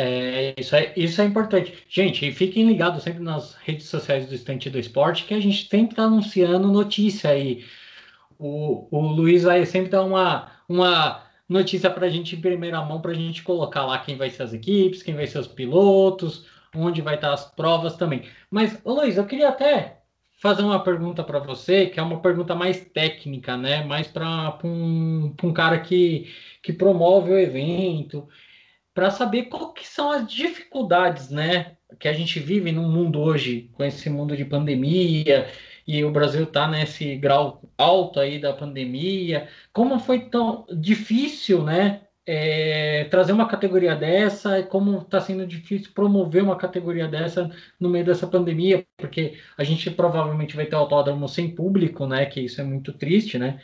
É, 0.00 0.54
isso, 0.56 0.76
é, 0.76 0.92
isso 0.96 1.20
é 1.20 1.24
importante. 1.24 1.74
Gente, 1.88 2.30
fiquem 2.30 2.68
ligados 2.68 3.02
sempre 3.02 3.20
nas 3.20 3.54
redes 3.56 3.86
sociais 3.88 4.28
do 4.28 4.34
Estante 4.34 4.70
do 4.70 4.78
Esporte, 4.78 5.24
que 5.24 5.34
a 5.34 5.40
gente 5.40 5.68
sempre 5.68 5.90
está 5.94 6.04
anunciando 6.04 6.68
notícia 6.68 7.30
aí. 7.30 7.64
O, 8.38 8.86
o 8.96 9.00
Luiz 9.00 9.42
vai 9.42 9.66
sempre 9.66 9.90
dar 9.90 10.04
uma, 10.04 10.52
uma 10.68 11.24
notícia 11.48 11.90
para 11.90 12.06
a 12.06 12.08
gente 12.08 12.36
em 12.36 12.40
primeira 12.40 12.80
mão, 12.84 13.00
para 13.00 13.10
a 13.10 13.14
gente 13.14 13.42
colocar 13.42 13.84
lá 13.86 13.98
quem 13.98 14.16
vai 14.16 14.30
ser 14.30 14.44
as 14.44 14.52
equipes, 14.52 15.02
quem 15.02 15.16
vai 15.16 15.26
ser 15.26 15.40
os 15.40 15.48
pilotos, 15.48 16.46
onde 16.76 17.02
vai 17.02 17.16
estar 17.16 17.32
as 17.32 17.44
provas 17.44 17.96
também. 17.96 18.22
Mas, 18.48 18.80
ô 18.84 18.92
Luiz, 18.94 19.16
eu 19.16 19.26
queria 19.26 19.48
até 19.48 19.98
fazer 20.40 20.62
uma 20.62 20.84
pergunta 20.84 21.24
para 21.24 21.40
você, 21.40 21.86
que 21.86 21.98
é 21.98 22.02
uma 22.04 22.20
pergunta 22.20 22.54
mais 22.54 22.80
técnica, 22.84 23.56
né? 23.56 23.82
Mais 23.84 24.06
para 24.06 24.60
um, 24.62 25.34
um 25.42 25.52
cara 25.52 25.80
que, 25.80 26.32
que 26.62 26.72
promove 26.72 27.32
o 27.32 27.38
evento, 27.38 28.28
para 28.98 29.12
saber 29.12 29.48
que 29.76 29.86
são 29.86 30.10
as 30.10 30.28
dificuldades, 30.28 31.30
né? 31.30 31.76
Que 32.00 32.08
a 32.08 32.12
gente 32.12 32.40
vive 32.40 32.72
no 32.72 32.82
mundo 32.82 33.20
hoje, 33.20 33.70
com 33.74 33.84
esse 33.84 34.10
mundo 34.10 34.36
de 34.36 34.44
pandemia, 34.44 35.46
e 35.86 36.04
o 36.04 36.10
Brasil 36.10 36.42
está 36.42 36.66
nesse 36.66 37.14
grau 37.14 37.62
alto 37.78 38.18
aí 38.18 38.40
da 38.40 38.52
pandemia. 38.52 39.46
Como 39.72 40.00
foi 40.00 40.22
tão 40.28 40.66
difícil, 40.76 41.62
né? 41.62 42.00
É, 42.26 43.04
trazer 43.04 43.30
uma 43.30 43.46
categoria 43.46 43.94
dessa, 43.94 44.64
como 44.64 44.98
está 44.98 45.20
sendo 45.20 45.46
difícil 45.46 45.92
promover 45.94 46.42
uma 46.42 46.56
categoria 46.56 47.06
dessa 47.06 47.48
no 47.78 47.88
meio 47.88 48.04
dessa 48.04 48.26
pandemia, 48.26 48.84
porque 48.96 49.38
a 49.56 49.62
gente 49.62 49.92
provavelmente 49.92 50.56
vai 50.56 50.66
ter 50.66 50.74
autódromo 50.74 51.28
sem 51.28 51.54
público, 51.54 52.04
né? 52.04 52.26
Que 52.26 52.40
isso 52.40 52.60
é 52.60 52.64
muito 52.64 52.92
triste, 52.92 53.38
né? 53.38 53.60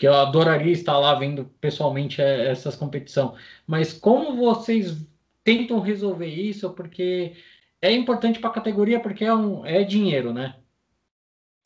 Que 0.00 0.08
eu 0.08 0.14
adoraria 0.14 0.72
estar 0.72 0.98
lá 0.98 1.14
vendo 1.14 1.44
pessoalmente 1.60 2.22
é, 2.22 2.50
essas 2.50 2.74
competições. 2.74 3.38
Mas 3.66 3.92
como 3.92 4.34
vocês 4.34 5.06
tentam 5.44 5.78
resolver 5.78 6.26
isso? 6.26 6.70
Porque 6.70 7.34
é 7.82 7.92
importante 7.92 8.40
para 8.40 8.48
a 8.48 8.54
categoria, 8.54 8.98
porque 8.98 9.26
é, 9.26 9.34
um, 9.34 9.66
é 9.66 9.84
dinheiro, 9.84 10.32
né? 10.32 10.56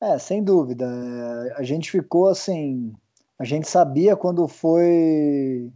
É, 0.02 0.18
sem 0.18 0.42
dúvida. 0.42 0.84
É, 0.84 1.60
a 1.60 1.62
gente 1.62 1.88
ficou 1.92 2.26
assim. 2.26 2.92
A 3.38 3.44
gente 3.44 3.68
sabia 3.68 4.16
quando 4.16 4.48
foi 4.48 5.72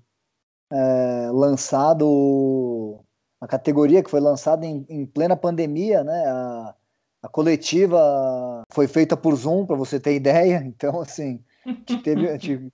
é, 0.72 1.30
lançado 1.30 2.98
a 3.40 3.46
categoria 3.46 4.02
que 4.02 4.10
foi 4.10 4.18
lançada 4.18 4.66
em, 4.66 4.84
em 4.88 5.06
plena 5.06 5.36
pandemia, 5.36 6.02
né? 6.02 6.24
A, 6.26 6.74
a, 7.22 7.28
coletiva 7.28 8.64
foi 8.72 8.88
feita 8.88 9.16
por 9.16 9.36
Zoom, 9.36 9.64
para 9.64 9.76
você 9.76 10.00
ter 10.00 10.14
ideia. 10.16 10.56
Então, 10.66 11.00
assim, 11.00 11.40
teve, 12.02 12.72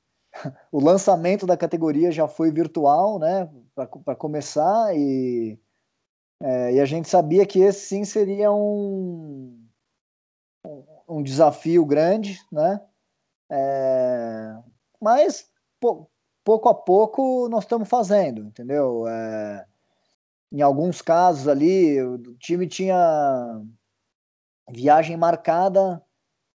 o 0.71 0.81
lançamento 0.81 1.47
da 1.47 1.57
categoria 1.57 2.11
já 2.11 2.27
foi 2.27 2.51
virtual, 2.51 3.19
né, 3.19 3.51
para 3.75 4.17
começar, 4.17 4.95
e, 4.97 5.59
é, 6.41 6.75
e 6.75 6.81
a 6.81 6.85
gente 6.85 7.09
sabia 7.09 7.47
que 7.47 7.61
esse 7.61 7.87
sim 7.87 8.05
seria 8.05 8.53
um, 8.53 9.59
um 11.09 11.23
desafio 11.23 11.85
grande, 11.85 12.39
né, 12.51 12.81
é, 13.51 14.57
mas 15.01 15.51
pô, 15.81 16.09
pouco 16.43 16.69
a 16.69 16.75
pouco 16.75 17.49
nós 17.49 17.65
estamos 17.65 17.89
fazendo, 17.89 18.43
entendeu? 18.43 19.07
É, 19.07 19.67
em 20.53 20.63
alguns 20.63 21.03
casos 21.03 21.49
ali, 21.49 22.01
o 22.01 22.19
time 22.37 22.67
tinha 22.67 23.61
viagem 24.71 25.17
marcada 25.17 26.04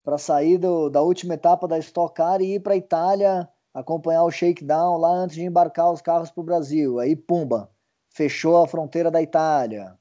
para 0.08 0.16
sair 0.16 0.56
do, 0.56 0.88
da 0.88 1.02
última 1.02 1.34
etapa 1.34 1.68
da 1.68 1.78
Stock 1.78 2.14
Car 2.14 2.40
e 2.40 2.54
ir 2.54 2.60
para 2.60 2.72
a 2.72 2.76
Itália 2.78 3.46
acompanhar 3.74 4.24
o 4.24 4.30
shakedown 4.30 4.96
lá 4.96 5.10
antes 5.10 5.36
de 5.36 5.44
embarcar 5.44 5.92
os 5.92 6.00
carros 6.00 6.30
para 6.30 6.40
o 6.40 6.44
Brasil. 6.44 6.98
Aí, 6.98 7.14
pumba, 7.14 7.70
fechou 8.08 8.56
a 8.56 8.66
fronteira 8.66 9.10
da 9.10 9.20
Itália. 9.20 9.98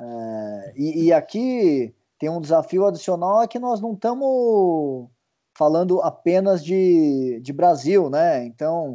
É, 0.00 0.72
e, 0.76 1.06
e, 1.06 1.12
aqui 1.12 1.92
tem 2.20 2.30
um 2.30 2.40
desafio 2.40 2.86
adicional 2.86 3.42
é 3.42 3.48
que 3.48 3.58
nós 3.58 3.80
não 3.80 3.94
estamos 3.94 5.08
falando 5.58 6.00
apenas 6.02 6.64
de, 6.64 7.40
de 7.42 7.52
Brasil, 7.52 8.08
né? 8.08 8.44
Então, 8.44 8.94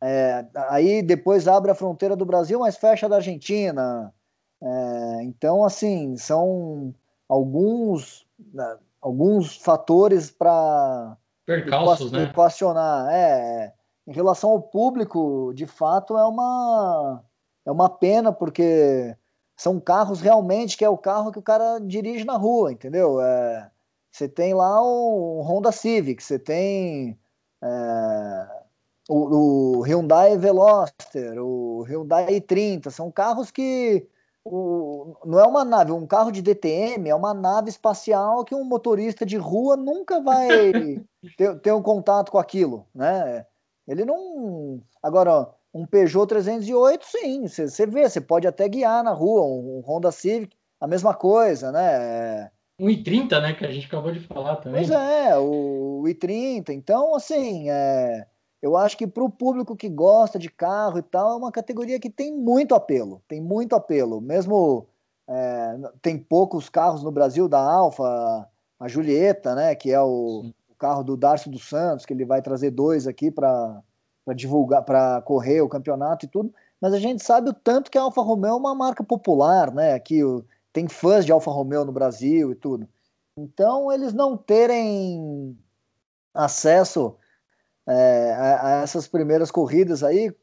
é, 0.00 0.46
aí 0.54 1.02
depois 1.02 1.48
abre 1.48 1.72
a 1.72 1.74
fronteira 1.74 2.14
do 2.14 2.24
Brasil, 2.24 2.60
mas 2.60 2.76
fecha 2.76 3.08
da 3.08 3.16
Argentina. 3.16 4.14
É, 4.62 5.24
então, 5.24 5.64
assim, 5.64 6.16
são 6.16 6.94
alguns, 7.28 8.24
né, 8.54 8.78
alguns 9.02 9.56
fatores 9.56 10.30
para 10.30 11.16
Percalços, 11.44 12.12
né? 12.12 12.24
equacionar. 12.24 13.12
É, 13.12 13.74
em 14.06 14.12
relação 14.12 14.50
ao 14.50 14.62
público, 14.62 15.52
de 15.54 15.66
fato, 15.66 16.16
é 16.16 16.24
uma, 16.24 17.24
é 17.66 17.70
uma 17.70 17.90
pena, 17.90 18.32
porque 18.32 19.16
são 19.56 19.78
carros 19.80 20.20
realmente 20.20 20.76
que 20.76 20.84
é 20.84 20.88
o 20.88 20.96
carro 20.96 21.32
que 21.32 21.38
o 21.38 21.42
cara 21.42 21.78
dirige 21.80 22.24
na 22.24 22.36
rua, 22.36 22.72
entendeu? 22.72 23.20
É, 23.20 23.70
você 24.10 24.28
tem 24.28 24.54
lá 24.54 24.82
o 24.82 25.42
Honda 25.42 25.72
Civic, 25.72 26.22
você 26.22 26.38
tem 26.38 27.18
é, 27.62 28.48
o, 29.08 29.78
o, 29.78 29.82
Hyundai 29.82 30.36
Veloster, 30.36 31.42
o 31.42 31.82
Hyundai 31.82 32.40
i30, 32.40 32.90
são 32.90 33.10
carros 33.10 33.50
que 33.50 34.06
o, 34.44 35.16
não 35.24 35.38
é 35.38 35.46
uma 35.46 35.64
nave, 35.64 35.92
um 35.92 36.06
carro 36.06 36.32
de 36.32 36.42
DTM 36.42 37.08
é 37.08 37.14
uma 37.14 37.32
nave 37.32 37.70
espacial 37.70 38.44
que 38.44 38.54
um 38.54 38.64
motorista 38.64 39.24
de 39.24 39.36
rua 39.36 39.76
nunca 39.76 40.20
vai 40.20 40.48
ter, 41.36 41.58
ter 41.60 41.72
um 41.72 41.82
contato 41.82 42.32
com 42.32 42.38
aquilo, 42.38 42.86
né? 42.94 43.46
Ele 43.86 44.04
não. 44.04 44.80
Agora, 45.02 45.48
um 45.72 45.86
Peugeot 45.86 46.26
308, 46.26 47.04
sim, 47.04 47.46
você 47.46 47.86
vê, 47.86 48.08
você 48.08 48.20
pode 48.20 48.46
até 48.46 48.68
guiar 48.68 49.02
na 49.02 49.12
rua, 49.12 49.42
um, 49.42 49.78
um 49.78 49.80
Honda 49.80 50.10
Civic, 50.10 50.56
a 50.80 50.86
mesma 50.86 51.14
coisa, 51.14 51.70
né? 51.70 52.50
1,30, 52.80 53.40
né? 53.40 53.52
Que 53.52 53.64
a 53.64 53.70
gente 53.70 53.86
acabou 53.86 54.12
de 54.12 54.20
falar 54.20 54.56
também. 54.56 54.86
Pois 54.86 54.90
é, 54.90 55.36
o, 55.38 56.00
o 56.00 56.04
I30. 56.04 56.70
Então, 56.70 57.14
assim, 57.14 57.70
é, 57.70 58.26
eu 58.62 58.76
acho 58.76 58.96
que 58.96 59.08
para 59.08 59.24
o 59.24 59.28
público 59.28 59.76
que 59.76 59.88
gosta 59.88 60.38
de 60.38 60.48
carro 60.48 60.98
e 60.98 61.02
tal, 61.02 61.32
é 61.32 61.36
uma 61.36 61.50
categoria 61.50 61.98
que 61.98 62.08
tem 62.08 62.32
muito 62.32 62.76
apelo. 62.76 63.20
Tem 63.26 63.40
muito 63.40 63.74
apelo. 63.74 64.20
Mesmo 64.20 64.86
é, 65.28 65.76
tem 66.00 66.16
poucos 66.16 66.68
carros 66.68 67.02
no 67.02 67.10
Brasil 67.10 67.48
da 67.48 67.58
Alfa, 67.58 68.48
a 68.78 68.88
Julieta, 68.88 69.56
né? 69.56 69.74
Que 69.74 69.90
é 69.90 70.00
o, 70.00 70.52
o 70.70 70.74
carro 70.78 71.02
do 71.02 71.16
Darcio 71.16 71.50
dos 71.50 71.68
Santos, 71.68 72.06
que 72.06 72.12
ele 72.12 72.24
vai 72.24 72.40
trazer 72.40 72.70
dois 72.70 73.08
aqui 73.08 73.32
para 73.32 73.82
divulgar, 74.36 74.84
para 74.84 75.20
correr 75.22 75.60
o 75.60 75.68
campeonato 75.68 76.26
e 76.26 76.28
tudo. 76.28 76.54
Mas 76.80 76.94
a 76.94 77.00
gente 77.00 77.24
sabe 77.24 77.50
o 77.50 77.54
tanto 77.54 77.90
que 77.90 77.98
a 77.98 78.02
Alfa 78.02 78.22
Romeo 78.22 78.52
é 78.52 78.54
uma 78.54 78.74
marca 78.76 79.02
popular, 79.02 79.74
né? 79.74 79.94
Aqui 79.94 80.22
o 80.22 80.44
tem 80.72 80.88
fãs 80.88 81.26
de 81.26 81.32
Alfa 81.32 81.50
Romeo 81.50 81.84
no 81.84 81.92
Brasil 81.92 82.50
e 82.50 82.54
tudo. 82.54 82.88
Então, 83.36 83.92
eles 83.92 84.12
não 84.12 84.36
terem 84.36 85.56
acesso 86.32 87.16
é, 87.88 88.32
a, 88.32 88.66
a, 88.66 88.82
essas 88.82 89.06
primeiras 89.08 89.50
corridas 89.50 90.02
aí, 90.02 90.34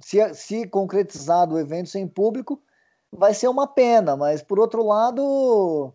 se, 0.00 0.34
se 0.34 0.66
concretizado 0.68 1.54
o 1.54 1.58
evento 1.58 1.88
sem 1.88 2.06
público, 2.06 2.62
vai 3.10 3.34
ser 3.34 3.48
uma 3.48 3.66
pena, 3.66 4.16
mas 4.16 4.42
por 4.42 4.58
outro 4.58 4.84
lado, 4.84 5.92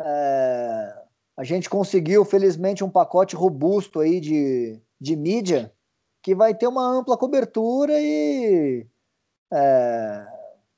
é, 0.00 0.94
a 1.36 1.44
gente 1.44 1.68
conseguiu, 1.68 2.24
felizmente, 2.24 2.84
um 2.84 2.90
pacote 2.90 3.34
robusto 3.34 4.00
aí 4.00 4.20
de, 4.20 4.80
de 5.00 5.16
mídia 5.16 5.72
que 6.22 6.34
vai 6.34 6.54
ter 6.54 6.66
uma 6.66 6.86
ampla 6.86 7.16
cobertura 7.16 7.94
e 7.98 8.86
é, 9.52 10.26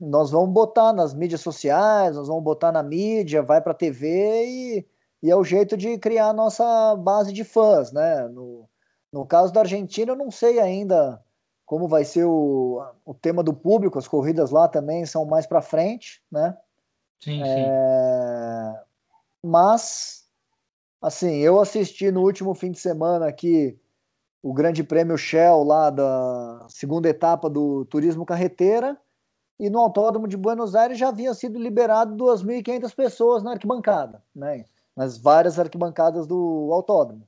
nós 0.00 0.30
vamos 0.30 0.52
botar 0.52 0.92
nas 0.92 1.14
mídias 1.14 1.40
sociais, 1.40 2.16
nós 2.16 2.28
vamos 2.28 2.42
botar 2.42 2.72
na 2.72 2.82
mídia, 2.82 3.42
vai 3.42 3.60
para 3.60 3.72
a 3.72 3.74
TV 3.74 4.44
e, 4.46 4.86
e, 5.22 5.30
é 5.30 5.36
o 5.36 5.44
jeito 5.44 5.76
de 5.76 5.98
criar 5.98 6.28
a 6.28 6.32
nossa 6.32 6.96
base 6.96 7.32
de 7.32 7.44
fãs, 7.44 7.92
né? 7.92 8.28
No, 8.28 8.51
no 9.12 9.26
caso 9.26 9.52
da 9.52 9.60
Argentina, 9.60 10.12
eu 10.12 10.16
não 10.16 10.30
sei 10.30 10.58
ainda 10.58 11.22
como 11.66 11.88
vai 11.88 12.04
ser 12.04 12.24
o, 12.24 12.84
o 13.04 13.14
tema 13.14 13.42
do 13.42 13.52
público, 13.54 13.98
as 13.98 14.08
corridas 14.08 14.50
lá 14.50 14.68
também 14.68 15.06
são 15.06 15.24
mais 15.24 15.46
para 15.46 15.62
frente, 15.62 16.22
né? 16.30 16.56
Sim, 17.20 17.44
sim. 17.44 17.64
É, 17.66 18.82
mas, 19.42 20.26
assim, 21.00 21.36
eu 21.36 21.60
assisti 21.60 22.10
no 22.10 22.22
último 22.22 22.54
fim 22.54 22.70
de 22.70 22.78
semana 22.78 23.26
aqui 23.28 23.78
o 24.42 24.52
Grande 24.52 24.82
Prêmio 24.82 25.16
Shell 25.16 25.62
lá 25.62 25.88
da 25.88 26.66
segunda 26.68 27.08
etapa 27.08 27.48
do 27.48 27.84
Turismo 27.84 28.26
Carreteira 28.26 28.98
e 29.58 29.70
no 29.70 29.78
Autódromo 29.78 30.26
de 30.26 30.36
Buenos 30.36 30.74
Aires 30.74 30.98
já 30.98 31.08
havia 31.08 31.32
sido 31.32 31.58
liberado 31.58 32.16
2.500 32.16 32.94
pessoas 32.94 33.42
na 33.42 33.52
arquibancada, 33.52 34.22
né? 34.34 34.64
nas 34.96 35.16
várias 35.16 35.58
arquibancadas 35.58 36.26
do 36.26 36.70
autódromo. 36.72 37.26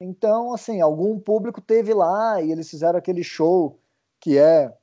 Então, 0.00 0.54
assim, 0.54 0.80
algum 0.80 1.18
público 1.20 1.60
teve 1.60 1.92
lá 1.92 2.40
e 2.40 2.50
eles 2.50 2.70
fizeram 2.70 2.98
aquele 2.98 3.22
show 3.22 3.78
que 4.18 4.38
é 4.38 4.74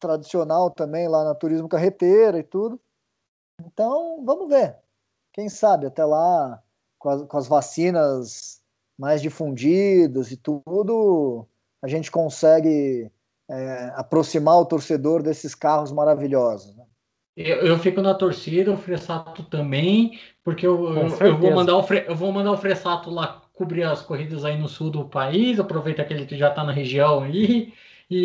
tradicional 0.00 0.70
também 0.70 1.06
lá 1.06 1.22
na 1.22 1.34
Turismo 1.34 1.68
Carreteira 1.68 2.38
e 2.38 2.42
tudo. 2.42 2.80
Então, 3.60 4.24
vamos 4.24 4.48
ver. 4.48 4.76
Quem 5.32 5.48
sabe 5.48 5.86
até 5.86 6.04
lá, 6.04 6.62
com 6.98 7.08
as, 7.10 7.22
com 7.24 7.36
as 7.36 7.46
vacinas 7.46 8.62
mais 8.98 9.20
difundidas 9.20 10.30
e 10.30 10.36
tudo, 10.36 11.46
a 11.82 11.88
gente 11.88 12.10
consegue 12.10 13.10
é, 13.50 13.92
aproximar 13.94 14.58
o 14.58 14.66
torcedor 14.66 15.22
desses 15.22 15.54
carros 15.54 15.92
maravilhosos. 15.92 16.74
Né? 16.76 16.84
Eu, 17.36 17.66
eu, 17.66 17.78
fico 17.78 18.00
na 18.00 18.14
torcida, 18.14 18.72
o 18.72 18.76
Fressato 18.76 19.42
também, 19.44 20.18
porque 20.42 20.66
eu, 20.66 20.94
eu, 20.94 21.08
eu, 21.18 21.38
vou 21.38 21.52
mandar 21.52 21.76
o 21.76 21.82
Fre, 21.82 22.04
eu 22.06 22.14
vou 22.14 22.32
mandar 22.32 22.52
o 22.52 22.56
Fressato 22.56 23.10
lá 23.10 23.43
cobrir 23.54 23.84
as 23.84 24.02
corridas 24.02 24.44
aí 24.44 24.58
no 24.58 24.68
sul 24.68 24.90
do 24.90 25.08
país, 25.08 25.58
aproveita 25.58 26.04
que 26.04 26.12
ele 26.14 26.36
já 26.36 26.50
está 26.50 26.64
na 26.64 26.72
região 26.72 27.22
aí. 27.22 27.72
E, 28.10 28.18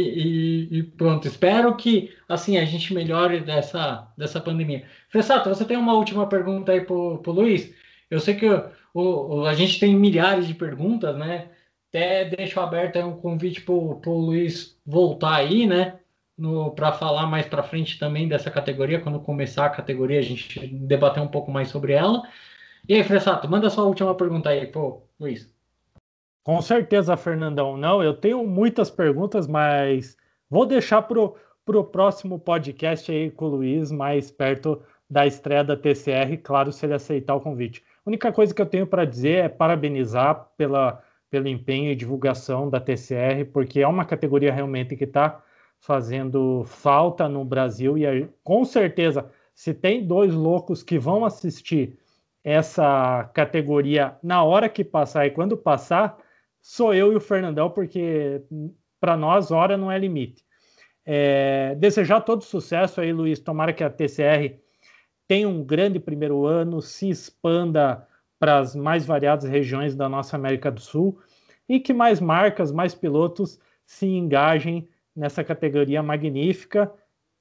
e, 0.71 0.79
e, 0.79 0.83
pronto, 0.83 1.27
espero 1.27 1.75
que 1.77 2.13
assim 2.27 2.57
a 2.57 2.65
gente 2.65 2.93
melhore 2.93 3.39
dessa, 3.39 4.11
dessa 4.17 4.41
pandemia. 4.41 4.85
Fressato, 5.09 5.49
você 5.49 5.63
tem 5.65 5.77
uma 5.77 5.93
última 5.93 6.27
pergunta 6.27 6.73
aí 6.73 6.81
para 6.81 6.93
o 6.95 7.21
Luiz? 7.27 7.73
Eu 8.09 8.19
sei 8.19 8.35
que 8.35 8.45
o, 8.49 8.71
o, 8.93 9.45
a 9.45 9.53
gente 9.53 9.79
tem 9.79 9.95
milhares 9.95 10.47
de 10.47 10.53
perguntas, 10.53 11.17
né? 11.17 11.49
até 11.89 12.25
deixo 12.25 12.59
aberto 12.59 12.97
aí 12.97 13.03
um 13.03 13.19
convite 13.19 13.61
para 13.61 13.73
o 13.73 13.99
Luiz 14.07 14.79
voltar 14.85 15.35
aí, 15.35 15.67
né? 15.67 15.99
Para 16.75 16.93
falar 16.93 17.27
mais 17.27 17.45
para 17.47 17.63
frente 17.63 17.99
também 17.99 18.27
dessa 18.27 18.49
categoria, 18.49 19.01
quando 19.01 19.19
começar 19.19 19.65
a 19.65 19.69
categoria, 19.69 20.19
a 20.19 20.23
gente 20.23 20.67
debater 20.67 21.21
um 21.21 21.27
pouco 21.27 21.51
mais 21.51 21.69
sobre 21.69 21.93
ela. 21.93 22.23
E 22.87 22.93
aí, 22.93 23.03
Fressato, 23.03 23.49
manda 23.49 23.69
sua 23.69 23.85
última 23.85 24.15
pergunta 24.15 24.49
aí, 24.49 24.67
pô, 24.67 25.03
Luiz. 25.19 25.53
Com 26.43 26.61
certeza, 26.61 27.17
Fernandão. 27.17 27.77
Não, 27.77 28.01
eu 28.01 28.13
tenho 28.13 28.45
muitas 28.47 28.89
perguntas, 28.89 29.47
mas 29.47 30.17
vou 30.49 30.65
deixar 30.65 31.01
para 31.03 31.19
o 31.19 31.83
próximo 31.83 32.39
podcast 32.39 33.11
aí 33.11 33.29
com 33.29 33.45
o 33.45 33.49
Luiz, 33.49 33.91
mais 33.91 34.31
perto 34.31 34.81
da 35.09 35.27
estreia 35.27 35.63
da 35.63 35.75
TCR, 35.75 36.37
claro, 36.41 36.71
se 36.71 36.85
ele 36.85 36.93
aceitar 36.93 37.35
o 37.35 37.41
convite. 37.41 37.83
A 38.05 38.09
única 38.09 38.31
coisa 38.31 38.53
que 38.53 38.61
eu 38.61 38.65
tenho 38.65 38.87
para 38.87 39.05
dizer 39.05 39.45
é 39.45 39.49
parabenizar 39.49 40.49
pela 40.55 41.03
pelo 41.29 41.47
empenho 41.47 41.91
e 41.91 41.95
divulgação 41.95 42.69
da 42.69 42.79
TCR, 42.79 43.45
porque 43.53 43.81
é 43.81 43.87
uma 43.87 44.05
categoria 44.05 44.51
realmente 44.51 44.95
que 44.95 45.03
está 45.03 45.43
fazendo 45.79 46.63
falta 46.65 47.29
no 47.29 47.45
Brasil 47.45 47.97
e 47.97 48.27
com 48.43 48.65
certeza, 48.65 49.29
se 49.53 49.73
tem 49.73 50.05
dois 50.05 50.33
loucos 50.33 50.81
que 50.81 50.97
vão 50.97 51.23
assistir 51.23 51.98
essa 52.43 53.29
categoria 53.33 54.17
na 54.23 54.43
hora 54.43 54.69
que 54.69 54.83
passar 54.83 55.25
e 55.25 55.31
quando 55.31 55.57
passar, 55.57 56.17
sou 56.61 56.93
eu 56.93 57.11
e 57.11 57.15
o 57.15 57.21
Fernandão, 57.21 57.69
porque 57.69 58.41
para 58.99 59.15
nós 59.17 59.51
hora 59.51 59.77
não 59.77 59.91
é 59.91 59.97
limite. 59.97 60.43
É, 61.05 61.75
desejar 61.75 62.21
todo 62.21 62.43
sucesso 62.43 63.01
aí, 63.01 63.11
Luiz. 63.11 63.39
Tomara 63.39 63.73
que 63.73 63.83
a 63.83 63.89
TCR 63.89 64.59
tenha 65.27 65.47
um 65.47 65.63
grande 65.63 65.99
primeiro 65.99 66.45
ano, 66.45 66.81
se 66.81 67.09
expanda 67.09 68.07
para 68.39 68.59
as 68.59 68.75
mais 68.75 69.05
variadas 69.05 69.49
regiões 69.49 69.95
da 69.95 70.07
nossa 70.07 70.35
América 70.35 70.71
do 70.71 70.79
Sul. 70.79 71.19
e 71.67 71.79
que 71.79 71.93
mais 71.93 72.19
marcas, 72.19 72.71
mais 72.71 72.95
pilotos 72.95 73.59
se 73.85 74.07
engajem 74.07 74.89
nessa 75.15 75.43
categoria 75.43 76.01
magnífica, 76.01 76.91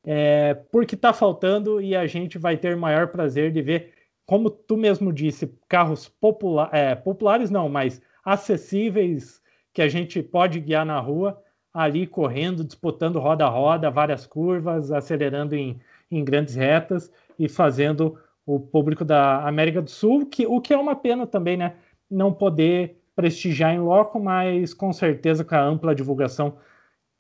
é, 0.05 0.55
porque 0.71 0.95
está 0.95 1.13
faltando 1.15 1.81
e 1.81 1.97
a 1.97 2.07
gente 2.07 2.37
vai 2.37 2.57
ter 2.57 2.77
maior 2.77 3.09
prazer 3.09 3.51
de 3.51 3.63
ver, 3.63 3.95
como 4.29 4.51
tu 4.51 4.77
mesmo 4.77 5.11
disse, 5.11 5.51
carros 5.67 6.07
popula 6.07 6.69
é, 6.71 6.95
populares, 6.95 7.49
não, 7.49 7.67
mas 7.67 7.99
acessíveis 8.23 9.41
que 9.73 9.81
a 9.81 9.89
gente 9.89 10.23
pode 10.23 10.61
guiar 10.61 10.85
na 10.85 11.01
rua, 11.01 11.43
ali 11.73 12.07
correndo, 12.07 12.63
disputando 12.63 13.19
roda 13.19 13.47
a 13.47 13.49
roda, 13.49 13.91
várias 13.91 14.27
curvas, 14.27 14.93
acelerando 14.93 15.57
em, 15.57 15.81
em 16.11 16.23
grandes 16.23 16.55
retas 16.55 17.11
e 17.39 17.49
fazendo 17.49 18.19
o 18.45 18.61
público 18.61 19.03
da 19.03 19.49
América 19.49 19.81
do 19.81 19.89
Sul, 19.89 20.27
que, 20.27 20.47
o 20.47 20.61
que 20.61 20.75
é 20.75 20.77
uma 20.77 20.95
pena 20.95 21.27
também, 21.27 21.57
né? 21.57 21.77
Não 22.11 22.31
poder 22.31 23.01
prestigiar 23.17 23.75
em 23.75 23.81
loco, 23.81 24.21
mas 24.21 24.75
com 24.75 24.93
certeza 24.93 25.43
com 25.43 25.55
a 25.55 25.63
ampla 25.63 25.95
divulgação 25.95 26.59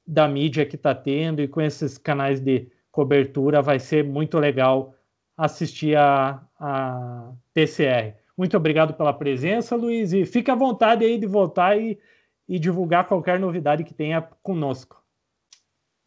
da 0.06 0.28
mídia 0.28 0.66
que 0.66 0.76
está 0.76 0.94
tendo 0.94 1.40
e 1.40 1.48
com 1.48 1.62
esses 1.62 1.96
canais 1.96 2.38
de 2.38 2.68
cobertura 2.92 3.62
vai 3.62 3.78
ser 3.78 4.04
muito 4.04 4.38
legal 4.38 4.94
assistir 5.38 5.96
a, 5.96 6.42
a 6.58 7.30
TCR. 7.54 8.16
Muito 8.36 8.56
obrigado 8.56 8.94
pela 8.94 9.12
presença, 9.12 9.76
Luiz, 9.76 10.12
e 10.12 10.26
fique 10.26 10.50
à 10.50 10.54
vontade 10.56 11.04
aí 11.04 11.16
de 11.16 11.26
voltar 11.26 11.78
e, 11.78 11.96
e 12.48 12.58
divulgar 12.58 13.06
qualquer 13.06 13.38
novidade 13.38 13.84
que 13.84 13.94
tenha 13.94 14.20
conosco. 14.42 15.00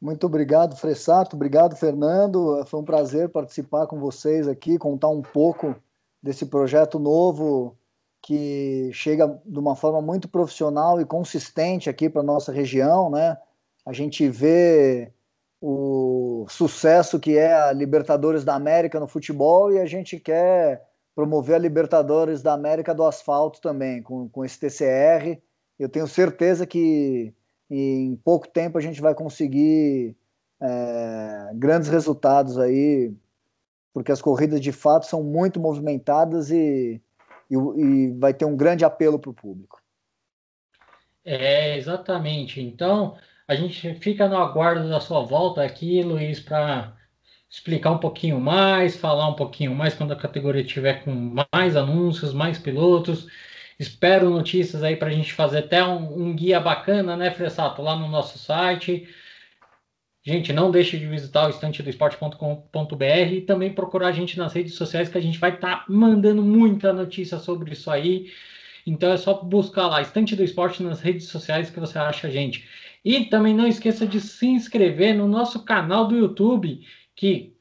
Muito 0.02 0.26
obrigado, 0.26 0.76
Fressato. 0.76 1.36
Obrigado, 1.36 1.76
Fernando. 1.76 2.66
Foi 2.66 2.80
um 2.82 2.86
prazer 2.86 3.30
participar 3.30 3.88
com 3.88 4.00
vocês 4.00 4.48
aqui, 4.48 4.78
contar 4.78 5.10
um 5.10 5.22
pouco 5.22 5.76
desse 6.22 6.46
projeto 6.48 7.00
novo 7.00 7.78
que 8.22 8.92
chega 8.94 9.40
de 9.46 9.60
uma 9.60 9.76
forma 9.76 10.02
muito 10.02 10.28
profissional 10.28 11.00
e 11.00 11.06
consistente 11.06 11.90
aqui 11.90 12.10
para 12.10 12.22
nossa 12.22 12.52
região, 12.52 13.10
né? 13.10 13.38
A 13.86 13.94
gente 13.94 14.28
vê 14.28 15.12
o 15.62 16.46
sucesso 16.50 17.20
que 17.20 17.38
é 17.38 17.54
a 17.54 17.72
Libertadores 17.72 18.44
da 18.44 18.56
América 18.56 19.00
no 19.00 19.08
futebol 19.08 19.72
e 19.72 19.80
a 19.80 19.86
gente 19.86 20.20
quer 20.20 20.84
promover 21.14 21.56
a 21.56 21.60
Libertadores 21.60 22.42
da 22.42 22.54
América 22.54 22.96
do 22.96 23.06
asfalto 23.06 23.62
também, 23.62 24.02
com, 24.02 24.28
com 24.28 24.44
esse 24.44 24.60
TCR. 24.60 25.40
Eu 25.78 25.88
tenho 25.88 26.08
certeza 26.08 26.66
que 26.66 27.32
em 27.70 28.16
pouco 28.16 28.48
tempo 28.48 28.78
a 28.78 28.82
gente 28.82 29.00
vai 29.00 29.14
conseguir 29.14 30.16
é, 30.60 31.52
grandes 31.54 31.90
resultados 31.90 32.58
aí, 32.58 33.14
porque 33.94 34.12
as 34.12 34.22
corridas 34.22 34.60
de 34.60 34.72
fato 34.72 35.06
são 35.06 35.24
muito 35.24 35.60
movimentadas 35.60 36.50
e, 36.50 37.02
e, 37.50 37.56
e 37.56 38.12
vai 38.20 38.34
ter 38.34 38.46
um 38.46 38.56
grande 38.56 38.84
apelo 38.84 39.20
para 39.20 39.30
o 39.30 39.34
público. 39.34 39.82
É, 41.24 41.78
exatamente. 41.78 42.60
Então, 42.62 43.16
a 43.52 43.56
gente 43.56 43.94
fica 43.96 44.28
no 44.28 44.38
aguardo 44.38 44.90
da 44.90 45.00
sua 45.00 45.22
volta 45.22 45.64
aqui, 45.64 46.02
Luiz, 46.04 46.40
para 46.40 46.94
explicar 47.50 47.92
um 47.92 47.98
pouquinho 47.98 48.40
mais, 48.40 48.96
falar 48.98 49.28
um 49.28 49.36
pouquinho 49.36 49.76
mais 49.76 49.94
quando 49.94 50.14
a 50.14 50.16
categoria 50.16 50.64
tiver 50.64 51.04
com 51.04 51.36
mais 51.54 51.76
anúncios, 51.76 52.34
mais 52.34 52.58
pilotos 52.58 53.28
Espero 53.82 54.30
notícias 54.30 54.84
aí 54.84 54.96
para 54.96 55.08
a 55.08 55.12
gente 55.12 55.34
fazer 55.34 55.58
até 55.58 55.84
um, 55.84 56.28
um, 56.28 56.36
guia 56.36 56.60
bacana, 56.60 57.18
né, 57.18 57.32
Fressato, 57.32 57.82
lá 57.82 57.96
no 57.96 58.08
nosso 58.08 58.38
site. 58.38 59.10
Gente, 60.24 60.54
não 60.54 60.70
deixe 60.70 61.00
de 61.00 61.08
visitar 61.08 61.48
o 61.48 61.50
estante 61.50 61.82
do 61.82 61.90
esporte.com.br 61.90 63.34
e 63.34 63.42
também 63.42 63.74
procurar 63.74 64.10
a 64.10 64.12
gente 64.12 64.38
nas 64.38 64.54
redes 64.54 64.76
sociais 64.76 65.10
que 65.10 65.18
a 65.18 65.22
gente 65.22 65.40
vai 65.40 65.56
estar 65.56 65.78
tá 65.78 65.86
mandando 65.90 66.44
muita 66.44 66.94
notícia 66.94 67.40
sobre 67.40 67.72
isso 67.72 67.90
aí. 67.90 68.32
Então 68.86 69.12
é 69.12 69.18
só 69.18 69.34
buscar 69.34 69.88
lá, 69.88 70.00
Estante 70.00 70.36
do 70.36 70.44
Esporte 70.44 70.84
nas 70.84 71.02
redes 71.02 71.26
sociais 71.30 71.72
que 71.72 71.80
você 71.80 71.98
acha 71.98 72.28
a 72.28 72.30
gente. 72.30 72.68
E 73.04 73.26
também 73.26 73.56
não 73.56 73.68
esqueça 73.68 74.06
de 74.06 74.22
se 74.22 74.48
inscrever 74.48 75.16
no 75.16 75.28
nosso 75.28 75.66
canal 75.66 76.08
do 76.08 76.16
YouTube, 76.16 76.86
que 77.16 77.56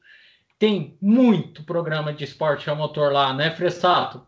tem 0.59 0.95
muito 1.01 1.63
programa 1.63 2.13
de 2.13 2.23
esporte 2.23 2.69
a 2.69 2.75
motor 2.75 3.11
lá, 3.11 3.33
né, 3.33 3.49
Fressato? 3.51 4.21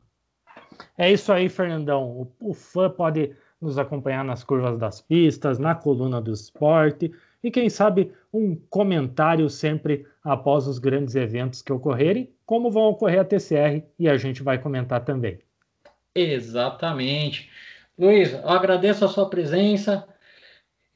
É 0.97 1.11
isso 1.11 1.31
aí, 1.31 1.47
Fernandão. 1.49 2.03
O, 2.09 2.49
o 2.49 2.53
fã 2.53 2.89
pode 2.89 3.35
nos 3.61 3.77
acompanhar 3.77 4.25
nas 4.25 4.43
curvas 4.43 4.77
das 4.77 4.99
pistas, 4.99 5.59
na 5.59 5.75
coluna 5.75 6.19
do 6.19 6.33
esporte 6.33 7.11
e, 7.43 7.51
quem 7.51 7.69
sabe, 7.69 8.11
um 8.33 8.55
comentário 8.55 9.49
sempre 9.49 10.05
após 10.23 10.67
os 10.67 10.79
grandes 10.79 11.15
eventos 11.15 11.61
que 11.61 11.71
ocorrerem, 11.71 12.33
como 12.45 12.71
vão 12.71 12.83
ocorrer 12.83 13.21
a 13.21 13.25
TCR 13.25 13.83
e 13.99 14.09
a 14.09 14.17
gente 14.17 14.41
vai 14.41 14.57
comentar 14.57 15.03
também. 15.03 15.39
Exatamente. 16.15 17.49
Luiz, 17.97 18.33
eu 18.33 18.49
agradeço 18.49 19.05
a 19.05 19.07
sua 19.07 19.29
presença. 19.29 20.07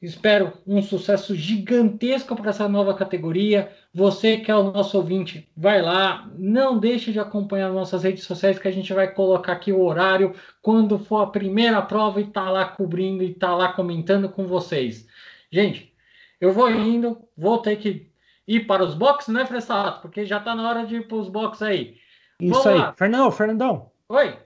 Espero 0.00 0.52
um 0.64 0.80
sucesso 0.80 1.34
gigantesco 1.34 2.36
para 2.36 2.50
essa 2.50 2.68
nova 2.68 2.94
categoria. 2.94 3.72
Você 3.92 4.36
que 4.36 4.48
é 4.48 4.54
o 4.54 4.70
nosso 4.70 4.96
ouvinte, 4.96 5.50
vai 5.56 5.82
lá, 5.82 6.30
não 6.36 6.78
deixe 6.78 7.10
de 7.10 7.18
acompanhar 7.18 7.72
nossas 7.72 8.04
redes 8.04 8.22
sociais 8.22 8.60
que 8.60 8.68
a 8.68 8.70
gente 8.70 8.92
vai 8.92 9.12
colocar 9.12 9.54
aqui 9.54 9.72
o 9.72 9.82
horário 9.82 10.34
quando 10.62 11.00
for 11.00 11.22
a 11.22 11.26
primeira 11.26 11.82
prova 11.82 12.20
e 12.20 12.26
tá 12.28 12.48
lá 12.48 12.64
cobrindo 12.64 13.24
e 13.24 13.34
tá 13.34 13.52
lá 13.56 13.72
comentando 13.72 14.28
com 14.28 14.46
vocês. 14.46 15.04
Gente, 15.50 15.92
eu 16.40 16.52
vou 16.52 16.70
indo, 16.70 17.20
vou 17.36 17.58
ter 17.58 17.74
que 17.76 18.08
ir 18.46 18.66
para 18.68 18.84
os 18.84 18.94
boxes, 18.94 19.34
né, 19.34 19.44
Fressato? 19.46 20.00
Porque 20.00 20.24
já 20.24 20.38
tá 20.38 20.54
na 20.54 20.68
hora 20.68 20.86
de 20.86 20.96
ir 20.96 21.08
para 21.08 21.16
os 21.16 21.28
boxes 21.28 21.62
aí. 21.62 21.96
Isso 22.40 22.52
Vamos 22.52 22.66
aí. 22.68 22.78
Lá. 22.78 22.92
Fernandão, 22.92 23.30
Fernandão. 23.32 23.90
Oi. 24.08 24.38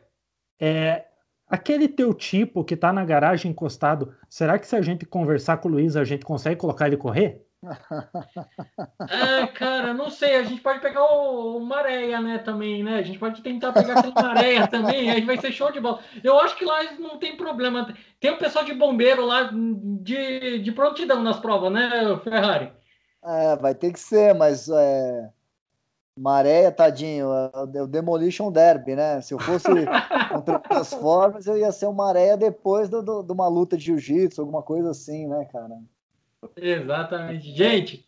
É, 0.59 1.05
Aquele 1.53 1.87
teu 1.87 2.15
tipo 2.15 2.65
que 2.65 2.75
tá 2.75 2.95
na 2.95 3.05
garagem 3.05 3.51
encostado, 3.51 4.17
será 4.27 4.59
que 4.59 4.67
se 4.67 4.75
a 4.75 4.81
gente 4.81 5.05
conversar 5.05 5.59
com 5.59 5.69
o 5.69 5.73
Luiz, 5.73 5.97
a 5.97 6.03
gente 6.03 6.25
consegue 6.25 6.57
colocar 6.59 6.87
ele 6.87 6.97
correr? 6.97 7.45
É, 9.09 9.47
cara, 9.49 9.93
não 9.93 10.09
sei. 10.09 10.37
A 10.37 10.45
gente 10.45 10.63
pode 10.63 10.81
pegar 10.81 11.05
o, 11.05 11.59
o 11.59 11.61
Maréia, 11.61 12.21
né, 12.21 12.39
também, 12.39 12.83
né? 12.83 12.97
A 12.97 13.03
gente 13.03 13.19
pode 13.19 13.43
tentar 13.43 13.73
pegar 13.73 13.99
aquele 13.99 14.15
Maréia 14.15 14.67
também, 14.69 15.11
aí 15.11 15.21
vai 15.21 15.37
ser 15.37 15.53
show 15.53 15.71
de 15.71 15.79
bola. 15.79 16.01
Eu 16.25 16.41
acho 16.41 16.57
que 16.57 16.65
lá 16.65 16.83
não 16.99 17.19
tem 17.19 17.37
problema. 17.37 17.95
Tem 18.19 18.31
o 18.31 18.39
pessoal 18.39 18.65
de 18.65 18.73
bombeiro 18.73 19.27
lá 19.27 19.51
de, 19.53 20.59
de 20.59 20.73
prontidão 20.73 21.23
nas 21.23 21.39
provas, 21.39 21.71
né, 21.71 21.91
Ferrari? 22.25 22.73
É, 23.23 23.57
vai 23.57 23.75
ter 23.75 23.93
que 23.93 24.01
ser, 24.01 24.35
mas 24.35 24.69
é, 24.69 25.31
Maré, 26.17 26.71
tadinho, 26.71 27.29
é 27.75 27.83
o 27.83 27.87
Demolition 27.87 28.53
Derby, 28.53 28.95
né? 28.95 29.21
Se 29.23 29.33
eu 29.33 29.39
fosse 29.39 29.69
contra 30.31 30.59
Transformers, 30.59 31.47
eu 31.47 31.57
ia 31.57 31.73
ser 31.73 31.87
o 31.87 31.93
Maré 31.93 32.37
depois 32.37 32.89
de 32.89 33.03
do, 33.03 33.23
do, 33.23 33.33
uma 33.33 33.49
luta 33.49 33.77
de 33.77 33.85
jiu-jitsu, 33.85 34.41
alguma 34.41 34.63
coisa 34.63 34.91
assim, 34.91 35.27
né, 35.27 35.47
cara? 35.51 35.79
Exatamente. 36.57 37.51
Gente, 37.53 38.07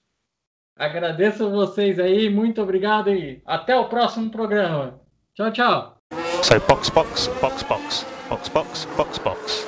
agradeço 0.77 1.51
vocês 1.51 1.99
aí, 1.99 2.29
muito 2.29 2.61
obrigado 2.61 3.11
e 3.11 3.41
até 3.47 3.77
o 3.77 3.89
próximo 3.89 4.31
programa. 4.31 5.01
Tchau, 5.35 5.51
tchau. 5.51 5.97
So, 6.43 6.61
box, 6.69 6.91
box, 6.91 7.29
box, 7.41 7.63
box, 7.63 8.05
box, 8.29 8.49
box, 8.51 8.85
box, 8.97 9.19
box. 9.19 9.63